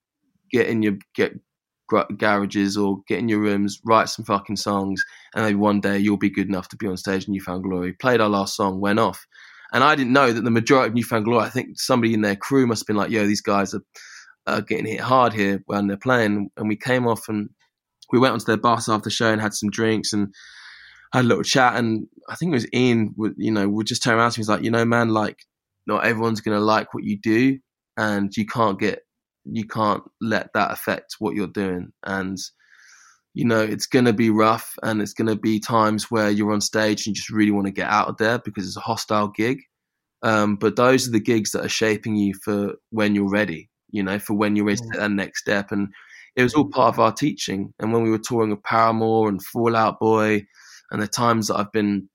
[0.51, 1.33] get in your get
[2.17, 5.03] garages or get in your rooms, write some fucking songs,
[5.35, 7.63] and maybe one day you'll be good enough to be on stage in New Found
[7.63, 7.93] Glory.
[7.93, 9.25] Played our last song, went off.
[9.71, 12.21] And I didn't know that the majority of New Found Glory, I think somebody in
[12.21, 13.83] their crew must have been like, yo, these guys are,
[14.45, 16.49] are getting hit hard here when they're playing.
[16.57, 17.49] And we came off and
[18.11, 20.33] we went onto their bus after the show and had some drinks and
[21.11, 21.75] had a little chat.
[21.75, 24.41] And I think it was Ian, you know, would just turn around to me.
[24.41, 25.39] He's like, you know, man, like,
[25.87, 27.57] not everyone's going to like what you do
[27.97, 28.99] and you can't get
[29.45, 31.91] you can't let that affect what you're doing.
[32.05, 32.37] And,
[33.33, 36.53] you know, it's going to be rough and it's going to be times where you're
[36.53, 38.81] on stage and you just really want to get out of there because it's a
[38.81, 39.59] hostile gig.
[40.21, 44.01] Um, but those are the gigs that are shaping you for when you're ready, you
[44.03, 45.71] know, for when you're ready to take that next step.
[45.71, 45.89] And
[46.35, 47.73] it was all part of our teaching.
[47.79, 50.45] And when we were touring with Paramore and Fall Out Boy
[50.91, 52.09] and the times that I've been,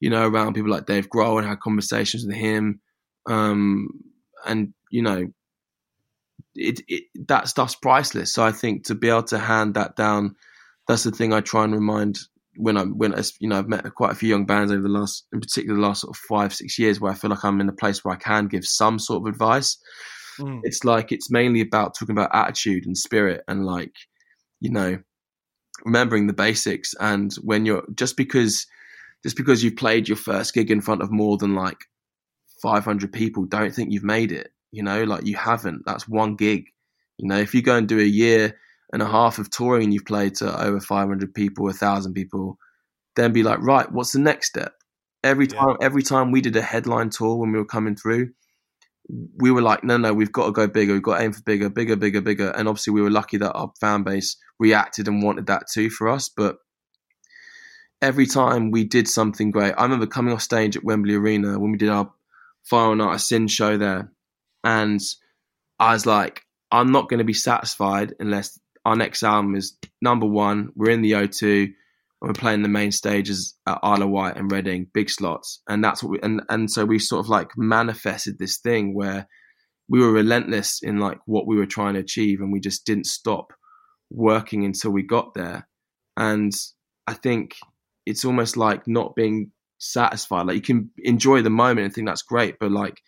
[0.00, 2.80] you know, around people like Dave Grohl and had conversations with him,
[3.26, 3.88] um,
[4.44, 5.26] and, you know,
[6.56, 8.32] it, it, that stuff's priceless.
[8.32, 10.36] So I think to be able to hand that down,
[10.88, 12.18] that's the thing I try and remind
[12.56, 15.26] when I'm when you know I've met quite a few young bands over the last,
[15.32, 17.68] in particular, the last sort of five six years, where I feel like I'm in
[17.68, 19.76] a place where I can give some sort of advice.
[20.38, 20.60] Mm.
[20.64, 23.92] It's like it's mainly about talking about attitude and spirit and like
[24.60, 24.98] you know
[25.84, 26.94] remembering the basics.
[26.98, 28.66] And when you're just because
[29.22, 31.78] just because you've played your first gig in front of more than like
[32.62, 34.50] 500 people, don't think you've made it.
[34.72, 35.82] You know, like you haven't.
[35.86, 36.66] That's one gig.
[37.18, 38.58] You know, if you go and do a year
[38.92, 42.58] and a half of touring and you've played to over 500 people, a 1,000 people,
[43.16, 44.74] then be like, right, what's the next step?
[45.24, 45.86] Every time, yeah.
[45.86, 48.30] every time we did a headline tour when we were coming through,
[49.38, 50.92] we were like, no, no, we've got to go bigger.
[50.92, 52.50] We've got to aim for bigger, bigger, bigger, bigger.
[52.50, 56.08] And obviously, we were lucky that our fan base reacted and wanted that too for
[56.08, 56.28] us.
[56.28, 56.56] But
[58.02, 61.72] every time we did something great, I remember coming off stage at Wembley Arena when
[61.72, 62.12] we did our
[62.64, 64.12] Final Night of Sin show there.
[64.66, 65.00] And
[65.78, 66.42] I was like,
[66.72, 70.70] I'm not going to be satisfied unless our next album is number one.
[70.74, 71.74] We're in the O2 and
[72.20, 75.62] we're playing the main stages at Isle of Wight and Reading, big slots.
[75.68, 79.28] And that's what we, and, and so we sort of like manifested this thing where
[79.88, 83.06] we were relentless in like what we were trying to achieve and we just didn't
[83.06, 83.52] stop
[84.10, 85.68] working until we got there.
[86.16, 86.52] And
[87.06, 87.54] I think
[88.04, 90.48] it's almost like not being satisfied.
[90.48, 93.00] Like you can enjoy the moment and think that's great, but like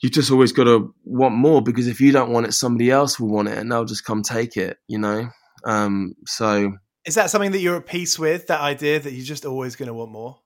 [0.00, 3.20] you just always got to want more because if you don't want it, somebody else
[3.20, 5.28] will want it and they'll just come take it, you know?
[5.64, 6.72] Um, so.
[7.04, 9.88] Is that something that you're at peace with, that idea that you're just always going
[9.88, 10.38] to want more?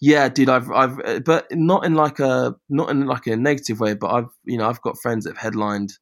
[0.00, 3.94] Yeah, dude, I've, I've, but not in like a, not in like a negative way,
[3.94, 5.94] but I've, you know, I've got friends that have headlined,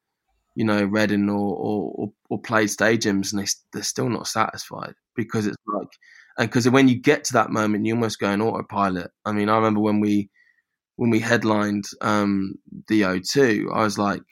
[0.57, 4.95] you know, Reading or, or, or, or played stadiums and they, they're still not satisfied
[5.15, 5.89] because it's like,
[6.39, 9.11] and because when you get to that moment, you almost go on autopilot.
[9.25, 10.29] I mean, I remember when we,
[10.97, 12.55] when we headlined um,
[12.89, 14.23] the O2, I was like,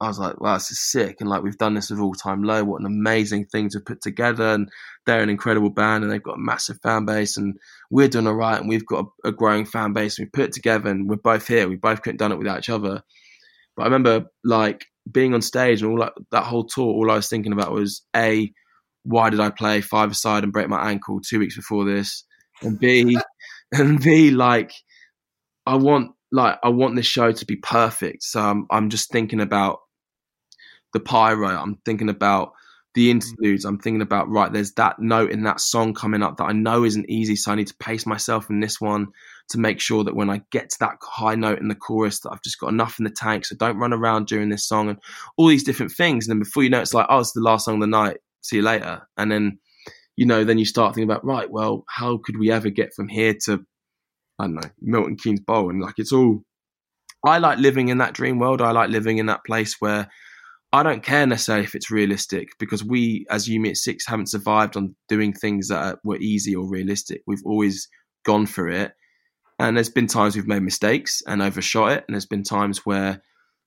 [0.00, 1.16] I was like, wow, this is sick.
[1.20, 2.62] And like, we've done this with All Time Low.
[2.64, 4.54] What an amazing thing to put together.
[4.54, 4.68] And
[5.06, 7.36] they're an incredible band and they've got a massive fan base.
[7.36, 7.58] And
[7.90, 8.60] we're doing all right.
[8.60, 10.18] And we've got a, a growing fan base.
[10.18, 11.68] And we put it together and we're both here.
[11.68, 13.02] We both couldn't done it without each other.
[13.76, 17.16] But I remember like being on stage and all that, that whole tour, all I
[17.16, 18.52] was thinking about was A,
[19.02, 22.24] why did I play five aside and break my ankle two weeks before this?
[22.62, 23.18] And B,
[23.72, 24.72] and B, like,
[25.68, 28.22] I want like I want this show to be perfect.
[28.22, 29.80] So I'm I'm just thinking about
[30.94, 31.48] the pyro.
[31.48, 32.52] I'm thinking about
[32.94, 33.20] the mm-hmm.
[33.20, 33.64] interludes.
[33.66, 34.50] I'm thinking about right.
[34.50, 37.36] There's that note in that song coming up that I know isn't easy.
[37.36, 39.08] So I need to pace myself in this one
[39.50, 42.30] to make sure that when I get to that high note in the chorus, that
[42.30, 43.44] I've just got enough in the tank.
[43.44, 44.98] So don't run around during this song and
[45.36, 46.26] all these different things.
[46.26, 48.18] And then before you know, it's like oh, it's the last song of the night.
[48.40, 49.06] See you later.
[49.18, 49.58] And then
[50.16, 51.48] you know, then you start thinking about right.
[51.48, 53.64] Well, how could we ever get from here to
[54.38, 55.70] I don't know, Milton Keynes Bowl.
[55.70, 56.42] And like, it's all,
[57.24, 58.62] I like living in that dream world.
[58.62, 60.08] I like living in that place where
[60.72, 64.94] I don't care necessarily if it's realistic because we, as Me Six, haven't survived on
[65.08, 67.22] doing things that were easy or realistic.
[67.26, 67.88] We've always
[68.24, 68.92] gone for it.
[69.58, 73.22] And there's been times we've made mistakes and overshot it, and there's been times where,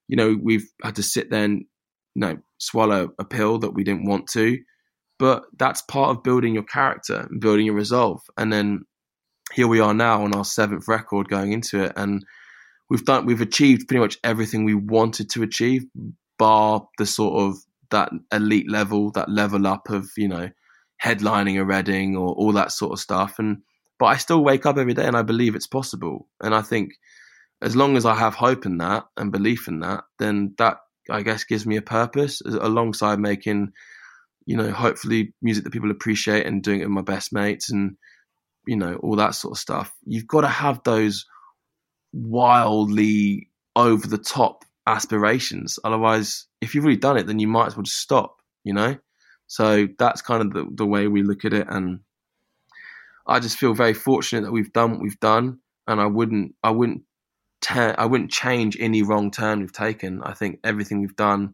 [0.07, 1.65] you know, we've had to sit there and,
[2.15, 4.59] you know, swallow a pill that we didn't want to.
[5.19, 8.21] But that's part of building your character and building your resolve.
[8.37, 8.85] And then
[9.53, 12.25] here we are now on our seventh record going into it, and
[12.89, 15.85] we've done we've achieved pretty much everything we wanted to achieve,
[16.37, 17.57] bar the sort of
[17.89, 20.49] that elite level, that level up of you know
[21.03, 23.39] headlining a Reading or all that sort of stuff.
[23.39, 23.61] And
[23.99, 26.27] but I still wake up every day and I believe it's possible.
[26.41, 26.93] And I think
[27.61, 30.77] as long as I have hope in that and belief in that, then that
[31.09, 33.73] I guess gives me a purpose alongside making,
[34.45, 37.97] you know, hopefully music that people appreciate and doing it with my best mates and
[38.65, 39.93] you know all that sort of stuff.
[40.05, 41.25] You've got to have those
[42.13, 45.79] wildly over the top aspirations.
[45.83, 48.41] Otherwise, if you've already done it, then you might as well just stop.
[48.63, 48.97] You know.
[49.47, 51.99] So that's kind of the, the way we look at it, and
[53.27, 56.71] I just feel very fortunate that we've done what we've done, and I wouldn't, I
[56.71, 57.03] wouldn't,
[57.61, 60.21] ta- I wouldn't change any wrong turn we've taken.
[60.23, 61.53] I think everything we've done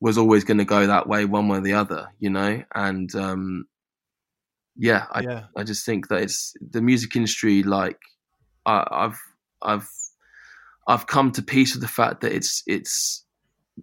[0.00, 3.14] was always going to go that way, one way or the other, you know, and
[3.14, 3.66] um,
[4.78, 5.44] yeah, I, yeah.
[5.56, 7.62] I just think that it's the music industry.
[7.62, 7.98] Like
[8.64, 9.20] I, I've,
[9.60, 9.88] I've,
[10.86, 13.24] I've come to peace with the fact that it's, it's,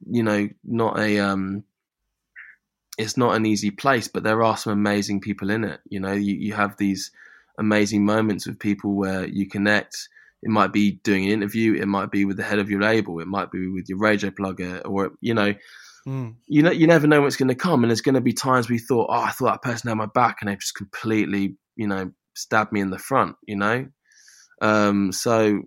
[0.10, 1.64] you know, not a um,
[2.98, 5.80] it's not an easy place, but there are some amazing people in it.
[5.90, 7.12] You know, you, you have these
[7.58, 10.10] amazing moments with people where you connect.
[10.44, 13.20] It might be doing an interview, it might be with the head of your label,
[13.20, 15.54] it might be with your radio plugger, or you know,
[16.08, 16.36] mm.
[16.48, 17.84] you know, you never know what's going to come.
[17.84, 20.08] And there's going to be times we thought, oh, I thought that person had my
[20.08, 23.36] back, and they've just completely, you know, stabbed me in the front.
[23.48, 23.88] You know,
[24.62, 25.62] um, so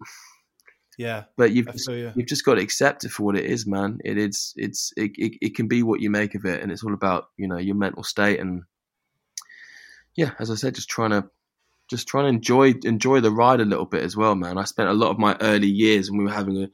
[0.99, 3.99] yeah, but you've just, you've just got to accept it for what it is, man.
[4.05, 6.82] It is it's it, it, it can be what you make of it, and it's
[6.82, 8.62] all about you know your mental state and
[10.18, 11.30] yeah, as I said, just trying to
[11.89, 14.59] just trying to enjoy enjoy the ride a little bit as well, man.
[14.59, 16.68] I spent a lot of my early years when we were having a,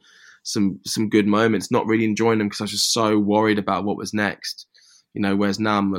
[0.45, 3.83] some some good moments, not really enjoying them because I was just so worried about
[3.83, 4.67] what was next,
[5.13, 5.35] you know.
[5.35, 5.95] Whereas now I'm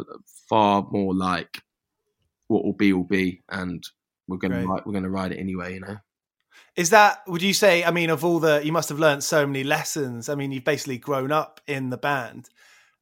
[0.49, 1.61] far more like
[2.47, 3.85] what will be will be, and
[4.29, 5.97] we're gonna ride, we're gonna ride it anyway, you know.
[6.77, 7.85] Is that would you say?
[7.85, 10.29] I mean, of all the you must have learned so many lessons.
[10.29, 12.49] I mean, you've basically grown up in the band.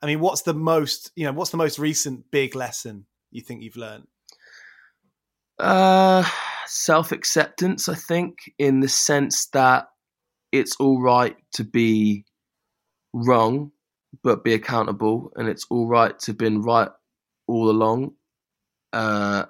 [0.00, 1.32] I mean, what's the most you know?
[1.32, 4.06] What's the most recent big lesson you think you've learned?
[5.58, 6.24] Uh,
[6.66, 7.88] self acceptance.
[7.88, 9.88] I think in the sense that
[10.54, 12.24] it's all right to be
[13.12, 13.72] wrong,
[14.22, 16.88] but be accountable, and it's all right to have been right
[17.48, 18.12] all along,
[18.92, 19.46] uh,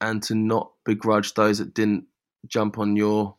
[0.00, 2.04] and to not begrudge those that didn't
[2.48, 3.36] jump on your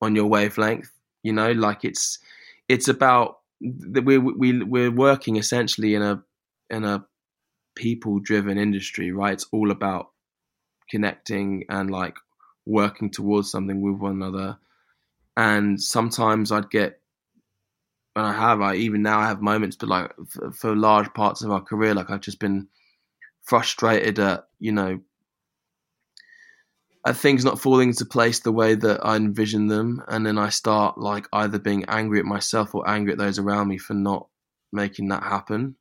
[0.00, 0.92] on your wavelength.
[1.24, 2.20] You know, like it's
[2.68, 6.22] it's about we we we're working essentially in a
[6.70, 7.04] in a
[7.74, 9.32] people driven industry, right?
[9.32, 10.10] It's all about
[10.88, 12.16] connecting and like
[12.64, 14.58] working towards something with one another.
[15.38, 17.00] And sometimes I'd get,
[18.16, 21.42] and I have, I even now I have moments, but like for, for large parts
[21.42, 22.66] of our career, like I've just been
[23.44, 24.98] frustrated at, you know,
[27.06, 30.48] at things not falling into place the way that I envision them, and then I
[30.48, 34.26] start like either being angry at myself or angry at those around me for not
[34.72, 35.76] making that happen.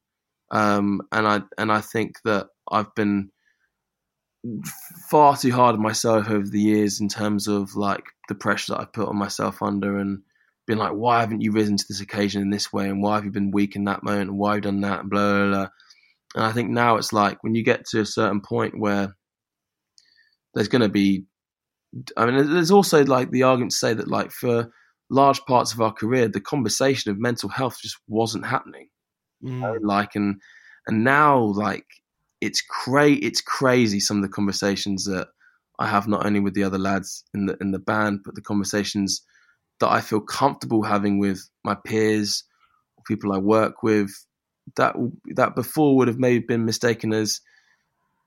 [0.51, 3.31] Um, and I and I think that I've been
[5.09, 8.81] far too hard on myself over the years in terms of like the pressure that
[8.81, 10.19] I've put on myself under and
[10.67, 13.25] been like, why haven't you risen to this occasion in this way, and why have
[13.25, 15.49] you been weak in that moment, and why have you done that, and blah blah
[15.49, 15.67] blah.
[16.35, 19.15] And I think now it's like when you get to a certain point where
[20.53, 21.25] there's going to be.
[22.17, 24.69] I mean, there's also like the argument to say that like for
[25.09, 28.89] large parts of our career, the conversation of mental health just wasn't happening.
[29.43, 29.51] Mm.
[29.51, 30.41] You know, like and
[30.85, 31.85] and now like
[32.41, 35.27] it's cra- it's crazy some of the conversations that
[35.79, 38.41] I have not only with the other lads in the in the band, but the
[38.41, 39.23] conversations
[39.79, 42.43] that I feel comfortable having with my peers,
[43.05, 44.11] people I work with,
[44.75, 44.95] that
[45.35, 47.41] that before would have maybe been mistaken as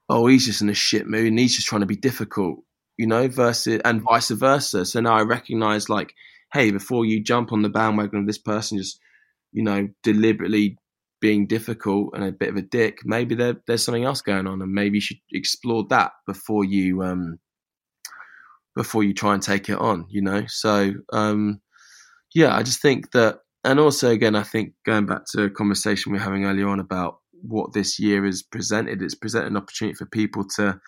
[0.09, 2.59] oh, he's just in a shit mood and he's just trying to be difficult,
[2.97, 4.85] you know, versus and vice versa.
[4.85, 6.15] So now I recognize like,
[6.53, 8.99] hey, before you jump on the bandwagon of this person just,
[9.53, 10.77] you know, deliberately
[11.21, 14.63] being difficult and a bit of a dick, maybe there, there's something else going on
[14.63, 17.39] and maybe you should explore that before you um
[18.77, 20.45] before you try and take it on, you know?
[20.47, 21.61] So um
[22.35, 26.13] yeah, I just think that and also again I think going back to a conversation
[26.13, 29.03] we are having earlier on about what this year has presented.
[29.03, 30.81] It's presented an opportunity for people to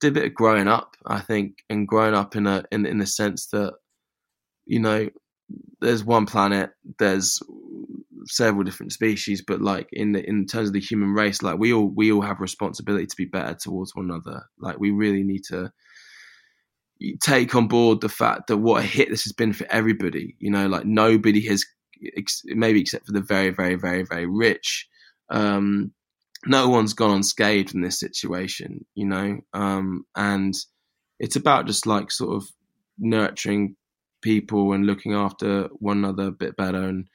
[0.00, 2.98] do a bit of growing up, I think, and growing up in a in in
[2.98, 3.74] the sense that
[4.66, 5.08] you know
[5.80, 7.42] there's one planet, there's
[8.26, 11.72] several different species, but like in the in terms of the human race, like we
[11.72, 14.44] all we all have responsibility to be better towards one another.
[14.58, 15.72] Like we really need to
[17.22, 20.36] take on board the fact that what a hit this has been for everybody.
[20.38, 21.64] You know, like nobody has,
[22.46, 24.88] maybe except for the very, very, very, very rich.
[25.30, 25.92] Um,
[26.46, 30.54] no one's gone unscathed in this situation, you know, um, and
[31.18, 32.48] it's about just like sort of
[32.98, 33.76] nurturing
[34.22, 37.06] people and looking after one another a bit better and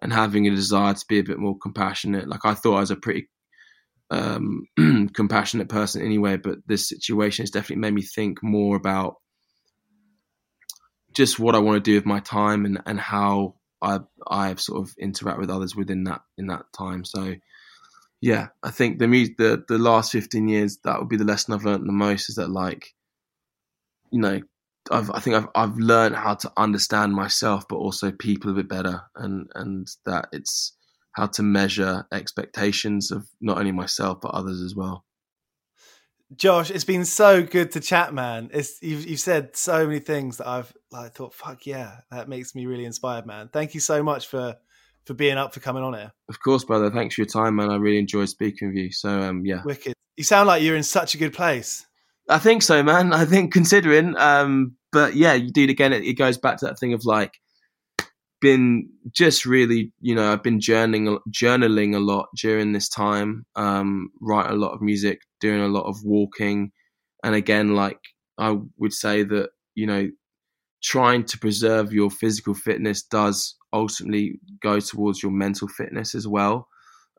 [0.00, 2.28] and having a desire to be a bit more compassionate.
[2.28, 3.28] Like I thought I was a pretty
[4.10, 4.66] um,
[5.14, 9.16] compassionate person anyway, but this situation has definitely made me think more about
[11.14, 14.82] just what I want to do with my time and, and how I I've sort
[14.82, 17.04] of interact with others within that in that time.
[17.04, 17.34] So
[18.20, 21.64] yeah, I think the the the last fifteen years that would be the lesson I've
[21.64, 22.94] learned the most is that like
[24.10, 24.40] you know
[24.90, 28.68] I've, I think I've I've learned how to understand myself, but also people a bit
[28.68, 30.76] better, and and that it's
[31.12, 35.04] how to measure expectations of not only myself but others as well.
[36.36, 38.50] Josh, it's been so good to chat, man.
[38.52, 42.54] It's you've you've said so many things that I've like thought, fuck yeah, that makes
[42.54, 43.48] me really inspired, man.
[43.52, 44.56] Thank you so much for
[45.06, 46.12] for being up for coming on here.
[46.28, 46.90] Of course, brother.
[46.90, 47.70] Thanks for your time, man.
[47.70, 48.92] I really enjoyed speaking with you.
[48.92, 49.94] So um, yeah, wicked.
[50.16, 51.86] You sound like you're in such a good place.
[52.28, 53.14] I think so, man.
[53.14, 55.92] I think considering, um, but yeah, you again.
[55.92, 57.32] It, it goes back to that thing of like
[58.40, 64.10] been just really, you know, I've been journaling journaling a lot during this time, um,
[64.20, 66.72] writing a lot of music, doing a lot of walking,
[67.24, 67.98] and again, like
[68.38, 70.10] I would say that you know,
[70.82, 76.66] trying to preserve your physical fitness does ultimately go towards your mental fitness as well.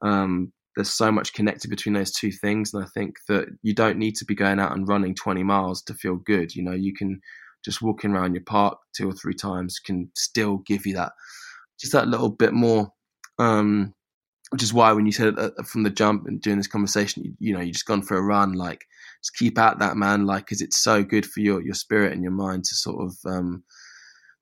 [0.01, 3.97] Um, there's so much connected between those two things, and I think that you don't
[3.97, 6.53] need to be going out and running 20 miles to feel good.
[6.53, 7.21] You know, you can
[7.63, 11.11] just walking around your park two or three times can still give you that
[11.79, 12.91] just that little bit more
[13.37, 13.93] um,
[14.51, 17.33] which is why when you said uh, from the jump and during this conversation you,
[17.39, 18.85] you, know you just gone for a run like
[19.21, 20.25] just keep at that man.
[20.25, 23.31] Like because it's so good for your your spirit and your mind to sort of
[23.31, 23.63] um,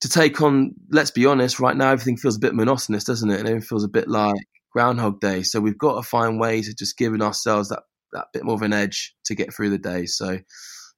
[0.01, 3.39] to take on let's be honest right now everything feels a bit monotonous doesn't it?
[3.39, 4.36] And everything feels a bit like
[4.72, 5.43] groundhog day.
[5.43, 8.61] So we've got to find ways of just giving ourselves that that bit more of
[8.61, 10.05] an edge to get through the day.
[10.05, 10.39] So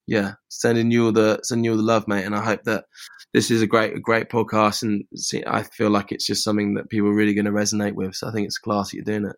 [0.10, 2.26] yeah, sending you all the sending you all the love, mate.
[2.26, 2.86] And I hope that
[3.32, 6.74] this is a great a great podcast, and see, I feel like it's just something
[6.74, 8.16] that people are really going to resonate with.
[8.16, 9.36] So I think it's class that you're doing it.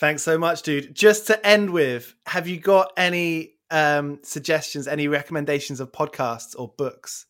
[0.00, 0.94] Thanks so much, dude.
[0.94, 6.72] Just to end with, have you got any um, suggestions, any recommendations of podcasts or
[6.78, 7.26] books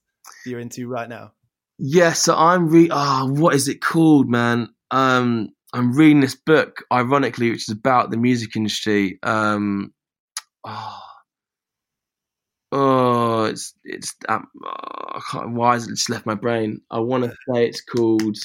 [0.46, 1.32] you're into right now?
[1.78, 2.88] Yeah, so I'm re.
[2.92, 4.68] Ah, oh, what is it called, man?
[4.92, 9.18] Um, I'm reading this book, ironically, which is about the music industry.
[9.24, 9.92] Um,
[10.64, 11.07] oh,
[12.70, 15.52] Oh, it's it's um, I can't.
[15.52, 16.80] Why has it just left my brain?
[16.90, 18.36] I want to say it's called.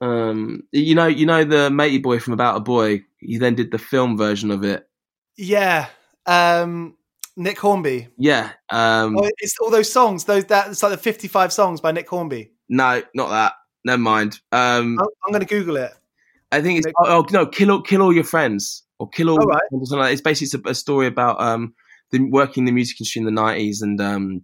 [0.00, 3.04] Um, you know, you know the matey boy from About a Boy.
[3.18, 4.88] He then did the film version of it.
[5.36, 5.88] Yeah,
[6.26, 6.96] um,
[7.36, 8.08] Nick Hornby.
[8.16, 10.24] Yeah, um, oh, it's all those songs.
[10.24, 12.52] Those that it's like the fifty-five songs by Nick Hornby.
[12.68, 13.54] No, not that.
[13.84, 14.40] Never mind.
[14.52, 15.92] Um, I'm, I'm going to Google it.
[16.52, 19.30] I think it's Nick- oh, oh, no, kill all, kill all your friends or kill
[19.30, 19.38] all.
[19.42, 20.12] Oh, right.
[20.12, 21.74] It's basically a, a story about um
[22.12, 24.42] the, working in the music industry in the nineties, and um,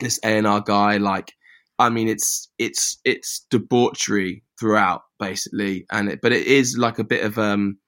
[0.00, 1.32] this A and R guy, like,
[1.78, 7.04] I mean, it's it's it's debauchery throughout, basically, and it, but it is like a
[7.04, 7.78] bit of um,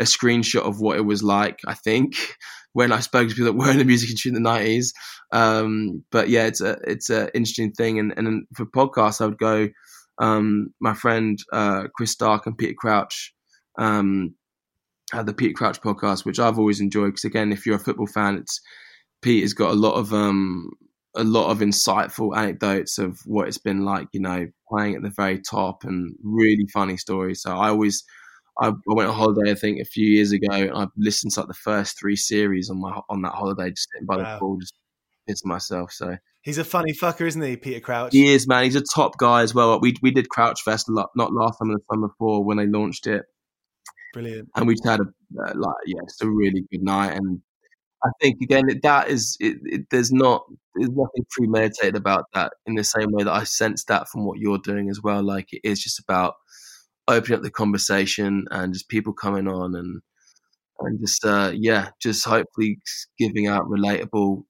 [0.00, 1.58] a screenshot of what it was like.
[1.66, 2.14] I think
[2.72, 4.92] when I spoke to people that were in the music industry in the nineties.
[5.32, 9.38] Um, but yeah, it's a it's an interesting thing, and and for podcasts, I would
[9.38, 9.68] go.
[10.16, 13.34] Um, my friend uh, Chris Stark and Peter Crouch
[13.78, 14.34] um,
[15.12, 17.08] uh, the Pete Crouch podcast, which I've always enjoyed.
[17.08, 18.60] Because again, if you're a football fan, it's
[19.22, 20.70] Pete has got a lot of um,
[21.16, 25.10] a lot of insightful anecdotes of what it's been like, you know, playing at the
[25.10, 27.42] very top and really funny stories.
[27.42, 28.02] So I always,
[28.60, 31.48] I, went on holiday, I think, a few years ago, and I listened to like
[31.48, 34.34] the first three series on my on that holiday, just sitting by wow.
[34.34, 34.74] the pool, just
[35.28, 35.92] pissing myself.
[35.92, 38.12] So he's a funny fucker, isn't he, Peter Crouch?
[38.12, 38.64] He is, man.
[38.64, 39.78] He's a top guy as well.
[39.80, 42.66] We we did Crouch Fest a lot, not last summer, the summer before when they
[42.66, 43.24] launched it.
[44.14, 44.48] Brilliant.
[44.54, 47.14] And we just had a uh, like yeah, it's a really good night.
[47.16, 47.40] And
[48.04, 50.44] I think again that is it, it, there's not
[50.76, 54.38] there's nothing premeditated about that in the same way that I sense that from what
[54.38, 55.20] you're doing as well.
[55.22, 56.34] Like it is just about
[57.08, 60.00] opening up the conversation and just people coming on and
[60.78, 62.78] and just uh, yeah, just hopefully
[63.18, 64.44] giving out relatable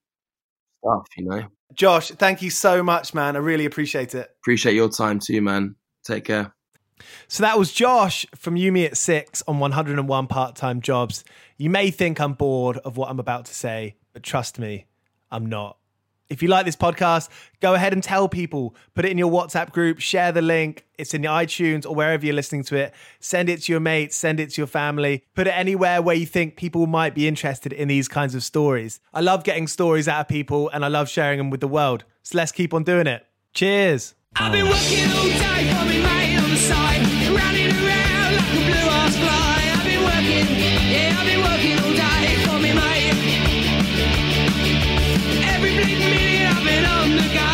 [0.80, 1.42] stuff, you know.
[1.72, 3.34] Josh, thank you so much, man.
[3.34, 4.28] I really appreciate it.
[4.42, 5.76] Appreciate your time too, man.
[6.04, 6.54] Take care.
[7.28, 11.24] So that was Josh from You Me at Six on 101 Part Time Jobs.
[11.56, 14.86] You may think I'm bored of what I'm about to say, but trust me,
[15.30, 15.76] I'm not.
[16.30, 17.28] If you like this podcast,
[17.60, 18.74] go ahead and tell people.
[18.94, 20.86] Put it in your WhatsApp group, share the link.
[20.96, 22.94] It's in iTunes or wherever you're listening to it.
[23.20, 25.24] Send it to your mates, send it to your family.
[25.34, 29.00] Put it anywhere where you think people might be interested in these kinds of stories.
[29.12, 32.04] I love getting stories out of people and I love sharing them with the world.
[32.22, 33.26] So let's keep on doing it.
[33.52, 34.14] Cheers.
[36.56, 38.62] I've been working all day for me mate on the side, running around like a
[38.62, 39.58] blue ass fly.
[39.74, 40.46] I've been working,
[40.86, 43.18] yeah, I've been working all day for me mate.
[45.50, 47.50] Every bleeding minute I've been on the go,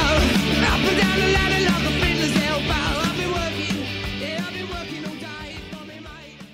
[0.69, 2.85] up and down the ladder like a fiddler's elbow.
[3.01, 3.77] I've been working,
[4.21, 6.45] yeah, I've been working all day for me mate.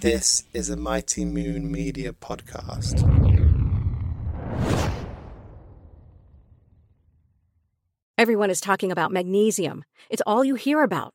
[0.00, 3.02] This is a Mighty Moon Media podcast.
[8.16, 9.82] Everyone is talking about magnesium.
[10.08, 11.14] It's all you hear about.